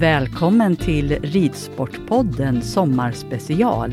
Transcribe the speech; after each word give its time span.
Välkommen 0.00 0.76
till 0.76 1.18
Ridsportpodden 1.22 2.62
Sommarspecial. 2.62 3.92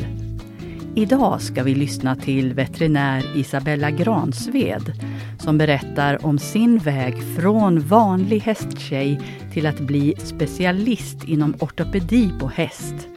Idag 0.95 1.41
ska 1.41 1.63
vi 1.63 1.75
lyssna 1.75 2.15
till 2.15 2.53
veterinär 2.53 3.37
Isabella 3.37 3.91
Gransved 3.91 4.93
som 5.39 5.57
berättar 5.57 6.25
om 6.25 6.39
sin 6.39 6.77
väg 6.77 7.15
från 7.35 7.79
vanlig 7.79 8.39
hästtjej 8.39 9.21
till 9.53 9.65
att 9.65 9.79
bli 9.79 10.13
specialist 10.17 11.23
inom 11.23 11.55
ortopedi 11.59 12.31
på 12.39 12.47
häst. 12.47 13.07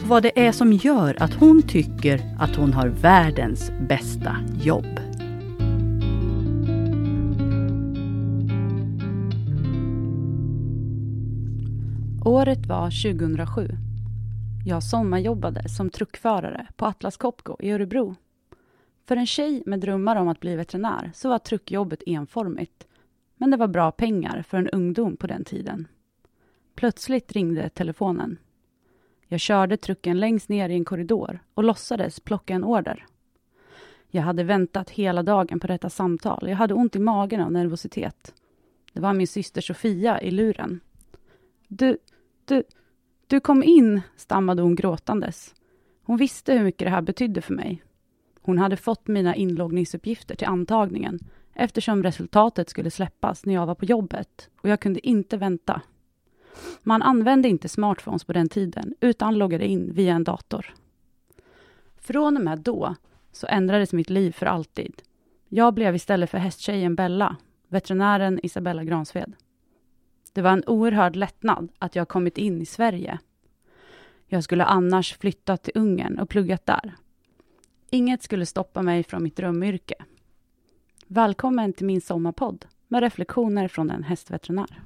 Och 0.00 0.08
vad 0.08 0.22
det 0.22 0.46
är 0.46 0.52
som 0.52 0.72
gör 0.72 1.22
att 1.22 1.34
hon 1.34 1.62
tycker 1.62 2.36
att 2.40 2.56
hon 2.56 2.72
har 2.72 2.88
världens 2.88 3.70
bästa 3.88 4.36
jobb. 4.62 5.03
Året 12.26 12.66
var 12.66 13.12
2007. 13.12 13.68
Jag 14.66 14.82
sommarjobbade 14.82 15.68
som 15.68 15.90
truckförare 15.90 16.66
på 16.76 16.86
Atlas 16.86 17.16
Copco 17.16 17.56
i 17.60 17.70
Örebro. 17.70 18.16
För 19.06 19.16
en 19.16 19.26
tjej 19.26 19.62
med 19.66 19.80
drömmar 19.80 20.16
om 20.16 20.28
att 20.28 20.40
bli 20.40 20.56
veterinär 20.56 21.10
så 21.14 21.28
var 21.28 21.38
truckjobbet 21.38 22.02
enformigt. 22.06 22.86
Men 23.36 23.50
det 23.50 23.56
var 23.56 23.68
bra 23.68 23.90
pengar 23.90 24.44
för 24.48 24.58
en 24.58 24.68
ungdom 24.68 25.16
på 25.16 25.26
den 25.26 25.44
tiden. 25.44 25.88
Plötsligt 26.74 27.32
ringde 27.32 27.68
telefonen. 27.68 28.36
Jag 29.28 29.40
körde 29.40 29.76
trucken 29.76 30.20
längst 30.20 30.48
ner 30.48 30.68
i 30.68 30.74
en 30.74 30.84
korridor 30.84 31.38
och 31.54 31.64
låtsades 31.64 32.20
plocka 32.20 32.54
en 32.54 32.64
order. 32.64 33.06
Jag 34.10 34.22
hade 34.22 34.44
väntat 34.44 34.90
hela 34.90 35.22
dagen 35.22 35.60
på 35.60 35.66
detta 35.66 35.90
samtal. 35.90 36.48
Jag 36.48 36.56
hade 36.56 36.74
ont 36.74 36.96
i 36.96 36.98
magen 36.98 37.40
av 37.40 37.52
nervositet. 37.52 38.34
Det 38.92 39.00
var 39.00 39.12
min 39.12 39.28
syster 39.28 39.60
Sofia 39.60 40.20
i 40.20 40.30
luren. 40.30 40.80
Du, 41.68 41.98
du, 42.46 42.62
du 43.26 43.40
kom 43.40 43.62
in, 43.62 44.00
stammade 44.16 44.62
hon 44.62 44.74
gråtandes. 44.74 45.54
Hon 46.02 46.16
visste 46.16 46.52
hur 46.52 46.64
mycket 46.64 46.86
det 46.86 46.90
här 46.90 47.02
betydde 47.02 47.42
för 47.42 47.54
mig. 47.54 47.82
Hon 48.40 48.58
hade 48.58 48.76
fått 48.76 49.08
mina 49.08 49.34
inloggningsuppgifter 49.34 50.34
till 50.34 50.46
antagningen 50.46 51.18
eftersom 51.54 52.02
resultatet 52.02 52.70
skulle 52.70 52.90
släppas 52.90 53.46
när 53.46 53.54
jag 53.54 53.66
var 53.66 53.74
på 53.74 53.84
jobbet 53.84 54.50
och 54.60 54.68
jag 54.68 54.80
kunde 54.80 55.08
inte 55.08 55.36
vänta. 55.36 55.80
Man 56.82 57.02
använde 57.02 57.48
inte 57.48 57.68
smartphones 57.68 58.24
på 58.24 58.32
den 58.32 58.48
tiden 58.48 58.94
utan 59.00 59.38
loggade 59.38 59.66
in 59.66 59.92
via 59.92 60.14
en 60.14 60.24
dator. 60.24 60.74
Från 61.96 62.36
och 62.36 62.42
med 62.42 62.58
då 62.58 62.94
så 63.32 63.46
ändrades 63.46 63.92
mitt 63.92 64.10
liv 64.10 64.32
för 64.32 64.46
alltid. 64.46 65.02
Jag 65.48 65.74
blev 65.74 65.94
istället 65.94 66.30
för 66.30 66.38
hästtjejen 66.38 66.94
Bella, 66.94 67.36
veterinären 67.68 68.40
Isabella 68.42 68.84
Gransved. 68.84 69.32
Det 70.34 70.42
var 70.42 70.50
en 70.50 70.64
oerhörd 70.66 71.16
lättnad 71.16 71.68
att 71.78 71.96
jag 71.96 72.08
kommit 72.08 72.38
in 72.38 72.62
i 72.62 72.66
Sverige. 72.66 73.18
Jag 74.26 74.44
skulle 74.44 74.64
annars 74.64 75.18
flyttat 75.18 75.62
till 75.62 75.72
Ungern 75.74 76.18
och 76.18 76.28
pluggat 76.28 76.66
där. 76.66 76.94
Inget 77.90 78.22
skulle 78.22 78.46
stoppa 78.46 78.82
mig 78.82 79.04
från 79.04 79.22
mitt 79.22 79.36
drömyrke. 79.36 79.94
Välkommen 81.06 81.72
till 81.72 81.86
min 81.86 82.00
sommarpodd 82.00 82.66
med 82.88 83.00
reflektioner 83.02 83.68
från 83.68 83.90
en 83.90 84.02
hästveterinär. 84.02 84.82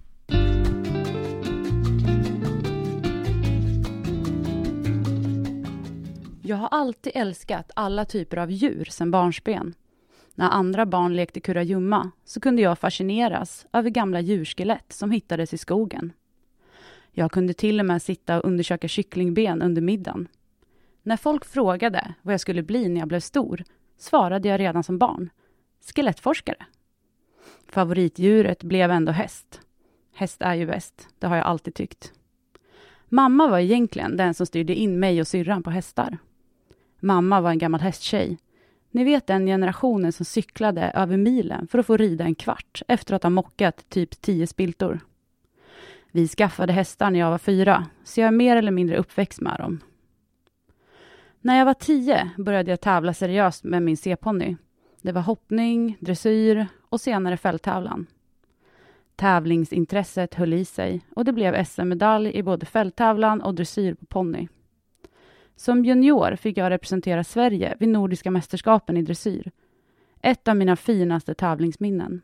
Jag 6.43 6.57
har 6.57 6.69
alltid 6.69 7.13
älskat 7.15 7.71
alla 7.77 8.05
typer 8.05 8.37
av 8.37 8.51
djur 8.51 8.85
sedan 8.85 9.11
barnsben. 9.11 9.75
När 10.39 10.51
andra 10.51 10.87
barn 10.87 11.17
lekte 11.17 11.41
kurragömma 11.41 12.11
så 12.25 12.41
kunde 12.41 12.63
jag 12.63 12.79
fascineras 12.79 13.67
över 13.73 13.91
gamla 13.91 14.21
djurskelett 14.21 14.93
som 14.93 15.11
hittades 15.11 15.55
i 15.55 15.59
skogen. 15.59 16.13
Jag 17.11 17.33
kunde 17.33 17.55
till 17.55 17.81
och 17.81 17.87
med 17.87 18.03
sitta 18.03 18.39
och 18.39 18.45
undersöka 18.45 18.89
kycklingben 18.89 19.63
under 19.63 19.83
middagen. 19.83 20.29
När 21.03 21.17
folk 21.17 21.45
frågade 21.45 22.15
vad 22.23 22.33
jag 22.33 22.41
skulle 22.41 22.63
bli 22.63 22.89
när 22.89 23.01
jag 23.01 23.09
blev 23.09 23.21
stor 23.21 23.65
svarade 23.97 24.49
jag 24.49 24.61
redan 24.61 24.85
som 24.85 24.99
barn. 24.99 25.31
Skelettforskare. 25.95 26.67
Favoritdjuret 27.69 28.63
blev 28.63 28.91
ändå 28.91 29.13
häst. 29.13 29.61
Häst 30.15 30.43
är 30.43 30.55
ju 30.55 30.67
bäst, 30.67 31.09
det 31.19 31.27
har 31.27 31.37
jag 31.37 31.47
alltid 31.47 31.75
tyckt. 31.75 32.13
Mamma 33.09 33.49
var 33.49 33.59
egentligen 33.59 34.17
den 34.17 34.35
som 34.35 34.47
styrde 34.47 34.75
in 34.75 35.01
mig 35.01 35.21
och 35.21 35.29
syrran 35.29 35.63
på 35.63 35.71
hästar. 35.71 36.19
Mamma 37.01 37.41
var 37.41 37.51
en 37.51 37.59
gammal 37.59 37.81
hästtjej 37.81 38.39
ni 38.91 39.05
vet 39.05 39.27
den 39.27 39.47
generationen 39.47 40.13
som 40.13 40.25
cyklade 40.25 40.93
över 40.95 41.17
milen 41.17 41.67
för 41.67 41.79
att 41.79 41.87
få 41.87 41.97
rida 41.97 42.25
en 42.25 42.35
kvart 42.35 42.83
efter 42.89 43.15
att 43.15 43.23
ha 43.23 43.31
mockat 43.31 43.89
typ 43.89 44.21
tio 44.21 44.47
spiltor. 44.47 45.01
Vi 46.13 46.29
skaffade 46.29 46.73
hästar 46.73 47.11
när 47.11 47.19
jag 47.19 47.31
var 47.31 47.39
fyra, 47.39 47.87
så 48.05 48.21
jag 48.21 48.29
är 48.29 48.33
mer 48.33 48.57
eller 48.57 48.71
mindre 48.71 48.97
uppväxt 48.97 49.41
med 49.41 49.57
dem. 49.59 49.81
När 51.41 51.59
jag 51.59 51.65
var 51.65 51.75
tio 51.75 52.31
började 52.37 52.71
jag 52.71 52.81
tävla 52.81 53.15
seriöst 53.15 53.65
med 53.65 53.83
min 53.83 53.97
C-ponny. 53.97 54.57
Det 55.03 55.13
var 55.13 55.23
hoppning, 55.23 55.97
dressyr 56.01 56.67
och 56.89 57.01
senare 57.01 57.37
fälttävlan. 57.37 58.07
Tävlingsintresset 59.17 60.35
höll 60.35 60.53
i 60.53 60.65
sig 60.65 61.01
och 61.17 61.25
det 61.25 61.33
blev 61.33 61.65
SM-medalj 61.65 62.31
i 62.35 62.43
både 62.43 62.67
fälttävlan 62.67 63.43
och 63.43 63.55
dressyr 63.55 63.95
på 63.95 64.07
ponny. 64.07 64.49
Som 65.59 65.85
junior 65.85 66.37
fick 66.37 66.57
jag 66.57 66.71
representera 66.71 67.25
Sverige 67.25 67.77
vid 67.79 67.89
Nordiska 67.89 68.31
mästerskapen 68.31 68.97
i 68.97 69.03
dressyr. 69.03 69.51
Ett 70.23 70.49
av 70.49 70.57
mina 70.57 70.77
finaste 70.77 71.35
tävlingsminnen. 71.35 72.21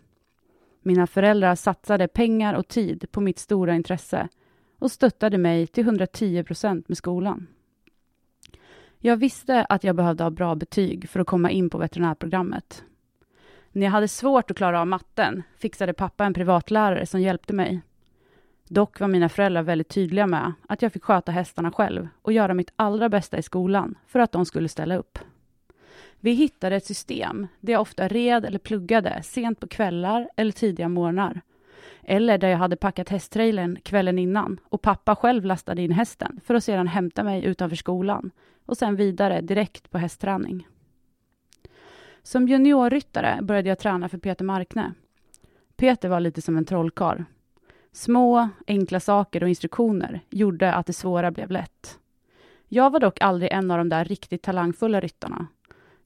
Mina 0.82 1.06
föräldrar 1.06 1.54
satsade 1.54 2.08
pengar 2.08 2.54
och 2.54 2.68
tid 2.68 3.06
på 3.10 3.20
mitt 3.20 3.38
stora 3.38 3.74
intresse 3.74 4.28
och 4.78 4.90
stöttade 4.90 5.38
mig 5.38 5.66
till 5.66 5.84
110 5.84 6.44
procent 6.44 6.88
med 6.88 6.96
skolan. 6.96 7.46
Jag 8.98 9.16
visste 9.16 9.64
att 9.64 9.84
jag 9.84 9.96
behövde 9.96 10.22
ha 10.24 10.30
bra 10.30 10.54
betyg 10.54 11.08
för 11.08 11.20
att 11.20 11.26
komma 11.26 11.50
in 11.50 11.70
på 11.70 11.78
veterinärprogrammet. 11.78 12.84
När 13.72 13.86
jag 13.86 13.92
hade 13.92 14.08
svårt 14.08 14.50
att 14.50 14.56
klara 14.56 14.80
av 14.80 14.86
matten 14.86 15.42
fixade 15.58 15.92
pappa 15.92 16.24
en 16.24 16.34
privatlärare 16.34 17.06
som 17.06 17.20
hjälpte 17.20 17.52
mig. 17.52 17.82
Dock 18.68 19.00
var 19.00 19.08
mina 19.08 19.28
föräldrar 19.28 19.62
väldigt 19.62 19.88
tydliga 19.88 20.26
med 20.26 20.52
att 20.68 20.82
jag 20.82 20.92
fick 20.92 21.04
sköta 21.04 21.32
hästarna 21.32 21.72
själv 21.72 22.08
och 22.22 22.32
göra 22.32 22.54
mitt 22.54 22.72
allra 22.76 23.08
bästa 23.08 23.38
i 23.38 23.42
skolan 23.42 23.94
för 24.06 24.18
att 24.18 24.32
de 24.32 24.46
skulle 24.46 24.68
ställa 24.68 24.96
upp. 24.96 25.18
Vi 26.20 26.30
hittade 26.32 26.76
ett 26.76 26.86
system 26.86 27.46
där 27.60 27.72
jag 27.72 27.82
ofta 27.82 28.08
red 28.08 28.44
eller 28.44 28.58
pluggade 28.58 29.22
sent 29.22 29.60
på 29.60 29.66
kvällar 29.66 30.28
eller 30.36 30.52
tidiga 30.52 30.88
morgnar. 30.88 31.40
Eller 32.02 32.38
där 32.38 32.48
jag 32.48 32.58
hade 32.58 32.76
packat 32.76 33.08
hästtrailern 33.08 33.78
kvällen 33.82 34.18
innan 34.18 34.60
och 34.68 34.82
pappa 34.82 35.16
själv 35.16 35.44
lastade 35.44 35.82
in 35.82 35.92
hästen 35.92 36.40
för 36.44 36.54
att 36.54 36.64
sedan 36.64 36.88
hämta 36.88 37.24
mig 37.24 37.44
utanför 37.44 37.76
skolan 37.76 38.30
och 38.66 38.76
sen 38.76 38.96
vidare 38.96 39.40
direkt 39.40 39.90
på 39.90 39.98
hästträning. 39.98 40.66
Som 42.22 42.48
juniorryttare 42.48 43.38
började 43.42 43.68
jag 43.68 43.78
träna 43.78 44.08
för 44.08 44.18
Peter 44.18 44.44
Markne. 44.44 44.94
Peter 45.76 46.08
var 46.08 46.20
lite 46.20 46.42
som 46.42 46.56
en 46.56 46.64
trollkarl. 46.64 47.22
Små, 47.94 48.48
enkla 48.66 49.00
saker 49.00 49.42
och 49.42 49.48
instruktioner 49.48 50.20
gjorde 50.30 50.72
att 50.72 50.86
det 50.86 50.92
svåra 50.92 51.30
blev 51.30 51.50
lätt. 51.50 51.98
Jag 52.68 52.90
var 52.90 53.00
dock 53.00 53.20
aldrig 53.20 53.52
en 53.52 53.70
av 53.70 53.78
de 53.78 53.88
där 53.88 54.04
riktigt 54.04 54.42
talangfulla 54.42 55.00
ryttarna. 55.00 55.46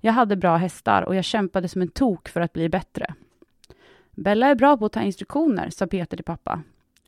Jag 0.01 0.13
hade 0.13 0.37
bra 0.37 0.57
hästar 0.57 1.03
och 1.03 1.15
jag 1.15 1.25
kämpade 1.25 1.69
som 1.69 1.83
en 1.83 1.89
tok 1.89 2.29
för 2.29 2.41
att 2.41 2.53
bli 2.53 2.69
bättre. 2.69 3.15
Bella 4.11 4.47
är 4.47 4.55
bra 4.55 4.77
på 4.77 4.85
att 4.85 4.93
ta 4.93 5.03
instruktioner, 5.03 5.71
sa 5.71 5.87
Peter 5.87 6.17
till 6.17 6.25
pappa. 6.25 6.63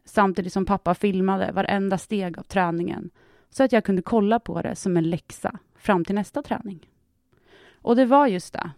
Samtidigt 0.04 0.52
som 0.52 0.66
pappa 0.66 0.94
filmade 0.94 1.52
varenda 1.52 1.98
steg 1.98 2.38
av 2.38 2.42
träningen 2.42 3.10
så 3.50 3.64
att 3.64 3.72
jag 3.72 3.84
kunde 3.84 4.02
kolla 4.02 4.40
på 4.40 4.62
det 4.62 4.76
som 4.76 4.96
en 4.96 5.10
läxa 5.10 5.58
fram 5.76 6.04
till 6.04 6.14
nästa 6.14 6.42
träning. 6.42 6.88
Och 7.72 7.96
det 7.96 8.04
var 8.04 8.26
just 8.26 8.52
det. 8.52 8.70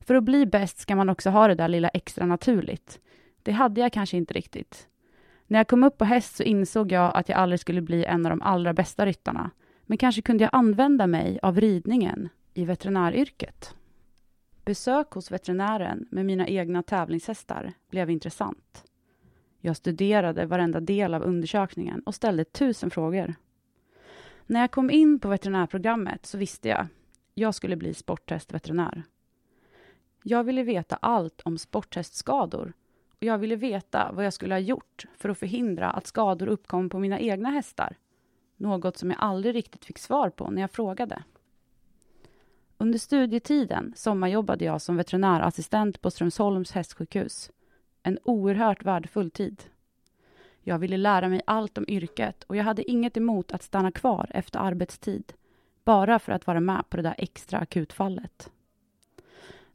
För 0.00 0.14
att 0.14 0.24
bli 0.24 0.46
bäst 0.46 0.78
ska 0.78 0.96
man 0.96 1.08
också 1.08 1.30
ha 1.30 1.48
det 1.48 1.54
där 1.54 1.68
lilla 1.68 1.88
extra 1.88 2.26
naturligt. 2.26 3.00
Det 3.42 3.52
hade 3.52 3.80
jag 3.80 3.92
kanske 3.92 4.16
inte 4.16 4.34
riktigt. 4.34 4.88
När 5.52 5.58
jag 5.58 5.68
kom 5.68 5.84
upp 5.84 5.98
på 5.98 6.04
häst 6.04 6.36
så 6.36 6.42
insåg 6.42 6.92
jag 6.92 7.16
att 7.16 7.28
jag 7.28 7.38
aldrig 7.38 7.60
skulle 7.60 7.80
bli 7.80 8.04
en 8.04 8.26
av 8.26 8.30
de 8.30 8.42
allra 8.42 8.72
bästa 8.72 9.06
ryttarna. 9.06 9.50
Men 9.82 9.98
kanske 9.98 10.22
kunde 10.22 10.44
jag 10.44 10.50
använda 10.52 11.06
mig 11.06 11.38
av 11.42 11.60
ridningen 11.60 12.28
i 12.54 12.64
veterinäryrket. 12.64 13.74
Besök 14.64 15.10
hos 15.10 15.30
veterinären 15.30 16.06
med 16.10 16.26
mina 16.26 16.48
egna 16.48 16.82
tävlingshästar 16.82 17.72
blev 17.90 18.10
intressant. 18.10 18.84
Jag 19.60 19.76
studerade 19.76 20.46
varenda 20.46 20.80
del 20.80 21.14
av 21.14 21.22
undersökningen 21.22 22.00
och 22.00 22.14
ställde 22.14 22.44
tusen 22.44 22.90
frågor. 22.90 23.34
När 24.46 24.60
jag 24.60 24.70
kom 24.70 24.90
in 24.90 25.20
på 25.20 25.28
veterinärprogrammet 25.28 26.26
så 26.26 26.38
visste 26.38 26.68
jag, 26.68 26.86
jag 27.34 27.54
skulle 27.54 27.76
bli 27.76 27.94
sporthästveterinär. 27.94 29.02
Jag 30.22 30.44
ville 30.44 30.62
veta 30.62 30.96
allt 30.96 31.40
om 31.44 31.58
sporthästskador 31.58 32.72
och 33.22 33.26
jag 33.26 33.38
ville 33.38 33.56
veta 33.56 34.12
vad 34.12 34.24
jag 34.24 34.32
skulle 34.32 34.54
ha 34.54 34.60
gjort 34.60 35.04
för 35.16 35.28
att 35.28 35.38
förhindra 35.38 35.90
att 35.90 36.06
skador 36.06 36.46
uppkom 36.46 36.88
på 36.88 36.98
mina 36.98 37.20
egna 37.20 37.50
hästar. 37.50 37.96
Något 38.56 38.96
som 38.96 39.10
jag 39.10 39.20
aldrig 39.20 39.54
riktigt 39.54 39.84
fick 39.84 39.98
svar 39.98 40.30
på 40.30 40.50
när 40.50 40.62
jag 40.62 40.70
frågade. 40.70 41.22
Under 42.78 42.98
studietiden 42.98 43.92
sommarjobbade 43.96 44.64
jag 44.64 44.82
som 44.82 44.96
veterinärassistent 44.96 46.00
på 46.00 46.10
Strömsholms 46.10 46.72
hästsjukhus. 46.72 47.50
En 48.02 48.18
oerhört 48.22 48.84
värdefull 48.84 49.30
tid. 49.30 49.62
Jag 50.60 50.78
ville 50.78 50.96
lära 50.96 51.28
mig 51.28 51.42
allt 51.46 51.78
om 51.78 51.84
yrket 51.88 52.44
och 52.44 52.56
jag 52.56 52.64
hade 52.64 52.90
inget 52.90 53.16
emot 53.16 53.52
att 53.52 53.62
stanna 53.62 53.92
kvar 53.92 54.30
efter 54.34 54.58
arbetstid, 54.58 55.32
bara 55.84 56.18
för 56.18 56.32
att 56.32 56.46
vara 56.46 56.60
med 56.60 56.88
på 56.88 56.96
det 56.96 57.02
där 57.02 57.14
extra 57.18 57.58
akutfallet. 57.58 58.50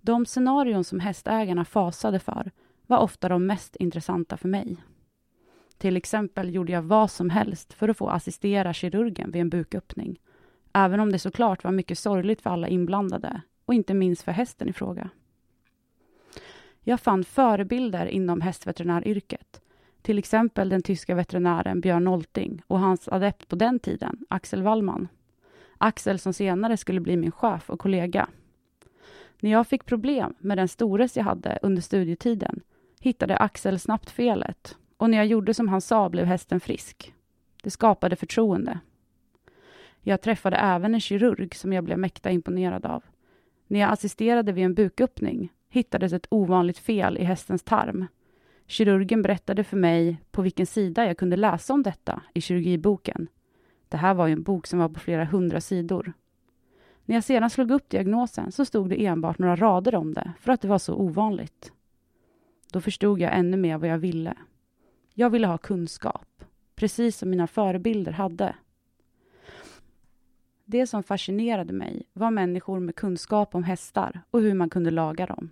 De 0.02 0.26
scenarion 0.26 0.84
som 0.84 1.00
hästägarna 1.00 1.66
fasade 1.66 2.20
för 2.20 2.52
var 2.88 2.98
ofta 2.98 3.30
de 3.30 3.46
mest 3.46 3.76
intressanta 3.76 4.38
för 4.38 4.48
mig. 4.48 4.78
Till 5.78 5.98
exempel 5.98 6.54
gjorde 6.54 6.72
jag 6.72 6.82
vad 6.82 7.12
som 7.12 7.30
helst 7.30 7.74
för 7.74 7.90
att 7.90 7.98
få 7.98 8.10
assistera 8.10 8.74
kirurgen 8.74 9.32
vid 9.32 9.42
en 9.42 9.50
buköppning, 9.50 10.20
även 10.74 11.00
om 11.00 11.12
det 11.12 11.20
såklart 11.20 11.64
var 11.64 11.72
mycket 11.72 12.00
sorgligt 12.00 12.42
för 12.42 12.50
alla 12.50 12.68
inblandade 12.68 13.42
och 13.66 13.74
inte 13.74 13.94
minst 13.94 14.22
för 14.22 14.32
hästen 14.32 14.70
i 14.70 14.74
fråga. 14.74 15.10
Jag 16.82 17.00
fann 17.00 17.24
förebilder 17.24 18.06
inom 18.06 18.42
hästveterinäryrket, 18.42 19.62
till 20.02 20.18
exempel 20.18 20.70
den 20.70 20.82
tyska 20.82 21.16
veterinären 21.16 21.82
Björn 21.82 22.04
Nolting 22.04 22.62
och 22.68 22.80
hans 22.80 23.08
adept 23.08 23.48
på 23.48 23.56
den 23.56 23.80
tiden, 23.80 24.26
Axel 24.30 24.64
Wallman. 24.64 25.08
Axel 25.78 26.20
som 26.20 26.34
senare 26.34 26.78
skulle 26.78 27.00
bli 27.00 27.18
min 27.18 27.32
chef 27.32 27.70
och 27.70 27.80
kollega. 27.80 28.30
När 29.40 29.52
jag 29.52 29.68
fick 29.68 29.86
problem 29.86 30.36
med 30.40 30.58
den 30.58 30.68
stores 30.68 31.18
jag 31.18 31.24
hade 31.24 31.60
under 31.62 31.82
studietiden 31.82 32.62
hittade 33.00 33.38
Axel 33.38 33.80
snabbt 33.80 34.10
felet 34.10 34.78
och 34.98 35.10
när 35.10 35.18
jag 35.18 35.28
gjorde 35.28 35.54
som 35.54 35.68
han 35.68 35.82
sa 35.82 36.10
blev 36.10 36.26
hästen 36.26 36.60
frisk. 36.60 37.14
Det 37.64 37.70
skapade 37.70 38.16
förtroende. 38.16 38.80
Jag 40.02 40.22
träffade 40.22 40.58
även 40.58 40.94
en 40.94 41.02
kirurg 41.02 41.56
som 41.56 41.74
jag 41.74 41.84
blev 41.84 41.98
mäkta 41.98 42.32
imponerad 42.32 42.86
av. 42.86 43.04
När 43.68 43.80
jag 43.80 43.92
assisterade 43.92 44.52
vid 44.52 44.66
en 44.66 44.74
buköppning 44.74 45.54
hittades 45.70 46.14
ett 46.14 46.28
ovanligt 46.30 46.78
fel 46.78 47.18
i 47.18 47.24
hästens 47.24 47.64
tarm. 47.64 48.08
Kirurgen 48.68 49.22
berättade 49.22 49.64
för 49.64 49.78
mig 49.78 50.22
på 50.32 50.42
vilken 50.42 50.66
sida 50.66 51.06
jag 51.06 51.18
kunde 51.18 51.36
läsa 51.36 51.74
om 51.74 51.84
detta 51.84 52.22
i 52.34 52.42
kirurgiboken. 52.42 53.28
Det 53.90 53.98
här 53.98 54.14
var 54.14 54.28
ju 54.28 54.34
en 54.34 54.44
bok 54.44 54.68
som 54.68 54.80
var 54.80 54.90
på 54.90 55.00
flera 55.00 55.26
hundra 55.26 55.62
sidor. 55.62 56.14
När 57.06 57.16
jag 57.16 57.24
sedan 57.24 57.50
slog 57.50 57.72
upp 57.72 57.90
diagnosen 57.90 58.52
så 58.52 58.66
stod 58.66 58.90
det 58.90 59.06
enbart 59.06 59.40
några 59.40 59.56
rader 59.56 59.96
om 59.96 60.14
det, 60.14 60.32
för 60.40 60.52
att 60.52 60.62
det 60.62 60.68
var 60.68 60.80
så 60.80 60.96
ovanligt. 60.96 61.72
Då 62.72 62.82
förstod 62.82 63.22
jag 63.22 63.38
ännu 63.38 63.58
mer 63.58 63.78
vad 63.78 63.90
jag 63.90 63.98
ville. 63.98 64.34
Jag 65.14 65.30
ville 65.30 65.48
ha 65.48 65.58
kunskap, 65.58 66.44
precis 66.76 67.18
som 67.18 67.30
mina 67.30 67.48
förebilder 67.48 68.12
hade. 68.12 68.56
Det 70.66 70.88
som 70.88 71.04
fascinerade 71.04 71.74
mig 71.74 72.04
var 72.14 72.32
människor 72.32 72.80
med 72.80 72.96
kunskap 72.96 73.56
om 73.56 73.64
hästar 73.64 74.22
och 74.32 74.42
hur 74.42 74.54
man 74.54 74.70
kunde 74.70 74.92
laga 74.92 75.26
dem. 75.26 75.50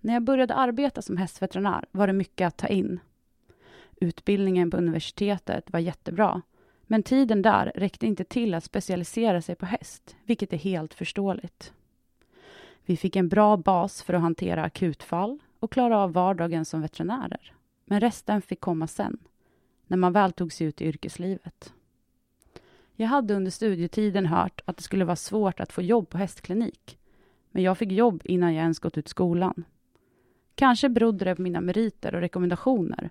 När 0.00 0.12
jag 0.12 0.22
började 0.22 0.54
arbeta 0.54 1.02
som 1.02 1.16
hästveterinär 1.16 1.84
var 1.90 2.06
det 2.06 2.12
mycket 2.12 2.46
att 2.46 2.56
ta 2.56 2.66
in. 2.66 3.00
Utbildningen 4.00 4.70
på 4.70 4.76
universitetet 4.76 5.70
var 5.70 5.80
jättebra, 5.80 6.42
men 6.86 7.02
tiden 7.02 7.42
där 7.42 7.72
räckte 7.74 8.06
inte 8.06 8.24
till 8.24 8.54
att 8.54 8.64
specialisera 8.64 9.42
sig 9.42 9.54
på 9.54 9.66
häst, 9.66 10.16
vilket 10.24 10.52
är 10.52 10.56
helt 10.56 10.94
förståeligt. 10.94 11.72
Vi 12.84 12.96
fick 12.96 13.16
en 13.16 13.28
bra 13.28 13.56
bas 13.56 14.02
för 14.02 14.14
att 14.14 14.20
hantera 14.20 14.64
akutfall 14.64 15.38
och 15.60 15.72
klara 15.72 15.98
av 15.98 16.12
vardagen 16.12 16.64
som 16.64 16.80
veterinärer. 16.80 17.52
Men 17.84 18.00
resten 18.00 18.42
fick 18.42 18.60
komma 18.60 18.86
sen, 18.86 19.18
när 19.86 19.96
man 19.96 20.12
väl 20.12 20.32
tog 20.32 20.52
sig 20.52 20.66
ut 20.66 20.80
i 20.80 20.84
yrkeslivet. 20.84 21.72
Jag 22.94 23.06
hade 23.06 23.34
under 23.34 23.50
studietiden 23.50 24.26
hört 24.26 24.60
att 24.64 24.76
det 24.76 24.82
skulle 24.82 25.04
vara 25.04 25.16
svårt 25.16 25.60
att 25.60 25.72
få 25.72 25.82
jobb 25.82 26.08
på 26.08 26.18
hästklinik. 26.18 26.98
Men 27.50 27.62
jag 27.62 27.78
fick 27.78 27.92
jobb 27.92 28.22
innan 28.24 28.54
jag 28.54 28.62
ens 28.62 28.78
gått 28.78 28.98
ut 28.98 29.08
skolan. 29.08 29.64
Kanske 30.54 30.88
berodde 30.88 31.24
det 31.24 31.36
på 31.36 31.42
mina 31.42 31.60
meriter 31.60 32.14
och 32.14 32.20
rekommendationer. 32.20 33.10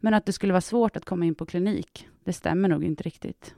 Men 0.00 0.14
att 0.14 0.26
det 0.26 0.32
skulle 0.32 0.52
vara 0.52 0.60
svårt 0.60 0.96
att 0.96 1.04
komma 1.04 1.24
in 1.24 1.34
på 1.34 1.46
klinik, 1.46 2.08
det 2.24 2.32
stämmer 2.32 2.68
nog 2.68 2.84
inte 2.84 3.02
riktigt. 3.02 3.54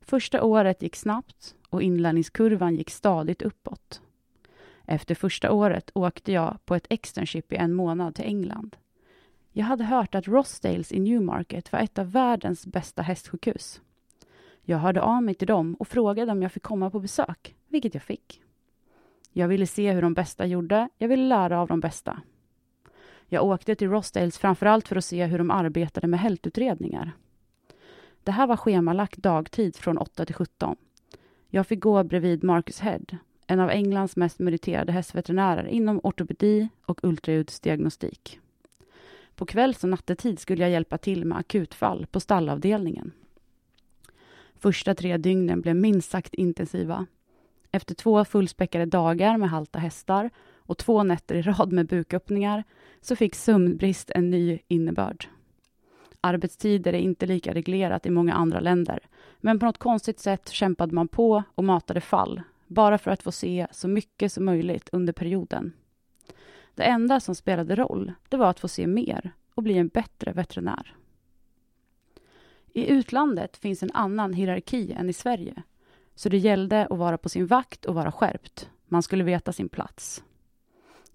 Första 0.00 0.42
året 0.42 0.82
gick 0.82 0.96
snabbt 0.96 1.54
och 1.68 1.82
inlärningskurvan 1.82 2.76
gick 2.76 2.90
stadigt 2.90 3.42
uppåt. 3.42 4.00
Efter 4.84 5.14
första 5.14 5.52
året 5.52 5.90
åkte 5.94 6.32
jag 6.32 6.58
på 6.64 6.74
ett 6.74 6.86
externship 6.90 7.52
i 7.52 7.56
en 7.56 7.74
månad 7.74 8.14
till 8.14 8.24
England. 8.24 8.76
Jag 9.52 9.64
hade 9.64 9.84
hört 9.84 10.14
att 10.14 10.28
Rossdales 10.28 10.92
i 10.92 11.00
Newmarket 11.00 11.72
var 11.72 11.78
ett 11.78 11.98
av 11.98 12.12
världens 12.12 12.66
bästa 12.66 13.02
hästsjukhus. 13.02 13.80
Jag 14.62 14.78
hörde 14.78 15.02
av 15.02 15.22
mig 15.22 15.34
till 15.34 15.46
dem 15.46 15.74
och 15.74 15.88
frågade 15.88 16.32
om 16.32 16.42
jag 16.42 16.52
fick 16.52 16.62
komma 16.62 16.90
på 16.90 17.00
besök, 17.00 17.56
vilket 17.68 17.94
jag 17.94 18.02
fick. 18.02 18.42
Jag 19.32 19.48
ville 19.48 19.66
se 19.66 19.92
hur 19.92 20.02
de 20.02 20.14
bästa 20.14 20.46
gjorde, 20.46 20.88
jag 20.98 21.08
ville 21.08 21.28
lära 21.28 21.60
av 21.60 21.68
de 21.68 21.80
bästa. 21.80 22.22
Jag 23.28 23.44
åkte 23.44 23.74
till 23.74 23.90
Rosdales 23.90 24.38
framförallt 24.38 24.88
för 24.88 24.96
att 24.96 25.04
se 25.04 25.26
hur 25.26 25.38
de 25.38 25.50
arbetade 25.50 26.06
med 26.06 26.20
hältutredningar. 26.20 27.12
Det 28.24 28.32
här 28.32 28.46
var 28.46 28.56
schemalagt 28.56 29.16
dagtid 29.16 29.76
från 29.76 29.98
8 29.98 30.24
till 30.24 30.34
17. 30.34 30.76
Jag 31.48 31.66
fick 31.66 31.80
gå 31.80 32.04
bredvid 32.04 32.44
Marcus 32.44 32.80
Head, 32.80 33.04
en 33.46 33.60
av 33.60 33.70
Englands 33.70 34.16
mest 34.16 34.38
meriterade 34.38 34.92
hästveterinärer 34.92 35.66
inom 35.66 36.00
ortopedi 36.02 36.68
och 36.86 37.04
ultraljudsdiagnostik. 37.04 38.40
På 39.34 39.46
kvälls 39.46 39.84
och 39.84 39.90
nattetid 39.90 40.38
skulle 40.38 40.62
jag 40.62 40.70
hjälpa 40.70 40.98
till 40.98 41.24
med 41.24 41.38
akutfall 41.38 42.06
på 42.06 42.20
stallavdelningen. 42.20 43.12
Första 44.58 44.94
tre 44.94 45.16
dygnen 45.16 45.60
blev 45.60 45.76
minst 45.76 46.10
sagt 46.10 46.34
intensiva. 46.34 47.06
Efter 47.72 47.94
två 47.94 48.24
fullspäckade 48.24 48.86
dagar 48.86 49.36
med 49.36 49.50
halta 49.50 49.78
hästar 49.78 50.30
och 50.56 50.78
två 50.78 51.02
nätter 51.02 51.34
i 51.34 51.42
rad 51.42 51.72
med 51.72 51.86
buköppningar 51.86 52.64
så 53.06 53.16
fick 53.16 53.34
sömnbrist 53.34 54.10
en 54.14 54.30
ny 54.30 54.58
innebörd. 54.68 55.28
Arbetstider 56.20 56.92
är 56.92 56.98
inte 56.98 57.26
lika 57.26 57.54
reglerat 57.54 58.06
i 58.06 58.10
många 58.10 58.34
andra 58.34 58.60
länder, 58.60 59.06
men 59.40 59.58
på 59.58 59.66
något 59.66 59.78
konstigt 59.78 60.20
sätt 60.20 60.48
kämpade 60.48 60.94
man 60.94 61.08
på 61.08 61.42
och 61.54 61.64
matade 61.64 62.00
fall, 62.00 62.42
bara 62.66 62.98
för 62.98 63.10
att 63.10 63.22
få 63.22 63.32
se 63.32 63.66
så 63.70 63.88
mycket 63.88 64.32
som 64.32 64.44
möjligt 64.44 64.88
under 64.92 65.12
perioden. 65.12 65.72
Det 66.74 66.84
enda 66.84 67.20
som 67.20 67.34
spelade 67.34 67.76
roll, 67.76 68.12
det 68.28 68.36
var 68.36 68.50
att 68.50 68.60
få 68.60 68.68
se 68.68 68.86
mer 68.86 69.30
och 69.54 69.62
bli 69.62 69.78
en 69.78 69.88
bättre 69.88 70.32
veterinär. 70.32 70.96
I 72.72 72.86
utlandet 72.86 73.56
finns 73.56 73.82
en 73.82 73.92
annan 73.94 74.32
hierarki 74.32 74.92
än 74.92 75.08
i 75.08 75.12
Sverige, 75.12 75.62
så 76.14 76.28
det 76.28 76.38
gällde 76.38 76.86
att 76.86 76.98
vara 76.98 77.18
på 77.18 77.28
sin 77.28 77.46
vakt 77.46 77.84
och 77.84 77.94
vara 77.94 78.12
skärpt. 78.12 78.70
Man 78.86 79.02
skulle 79.02 79.24
veta 79.24 79.52
sin 79.52 79.68
plats. 79.68 80.22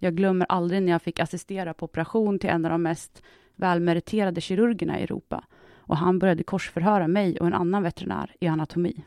Jag 0.03 0.15
glömmer 0.15 0.46
aldrig 0.50 0.81
när 0.81 0.91
jag 0.91 1.01
fick 1.01 1.20
assistera 1.20 1.74
på 1.74 1.86
operation 1.86 2.39
till 2.39 2.50
en 2.50 2.65
av 2.65 2.72
de 2.72 2.84
mest 2.84 3.24
välmeriterade 3.55 4.41
kirurgerna 4.41 5.00
i 5.00 5.03
Europa 5.03 5.43
och 5.75 5.98
han 5.98 6.20
började 6.20 6.43
korsförhöra 6.43 7.08
mig 7.08 7.39
och 7.39 7.48
en 7.48 7.53
annan 7.53 7.84
veterinär 7.84 8.36
i 8.39 8.48
anatomi. 8.48 9.03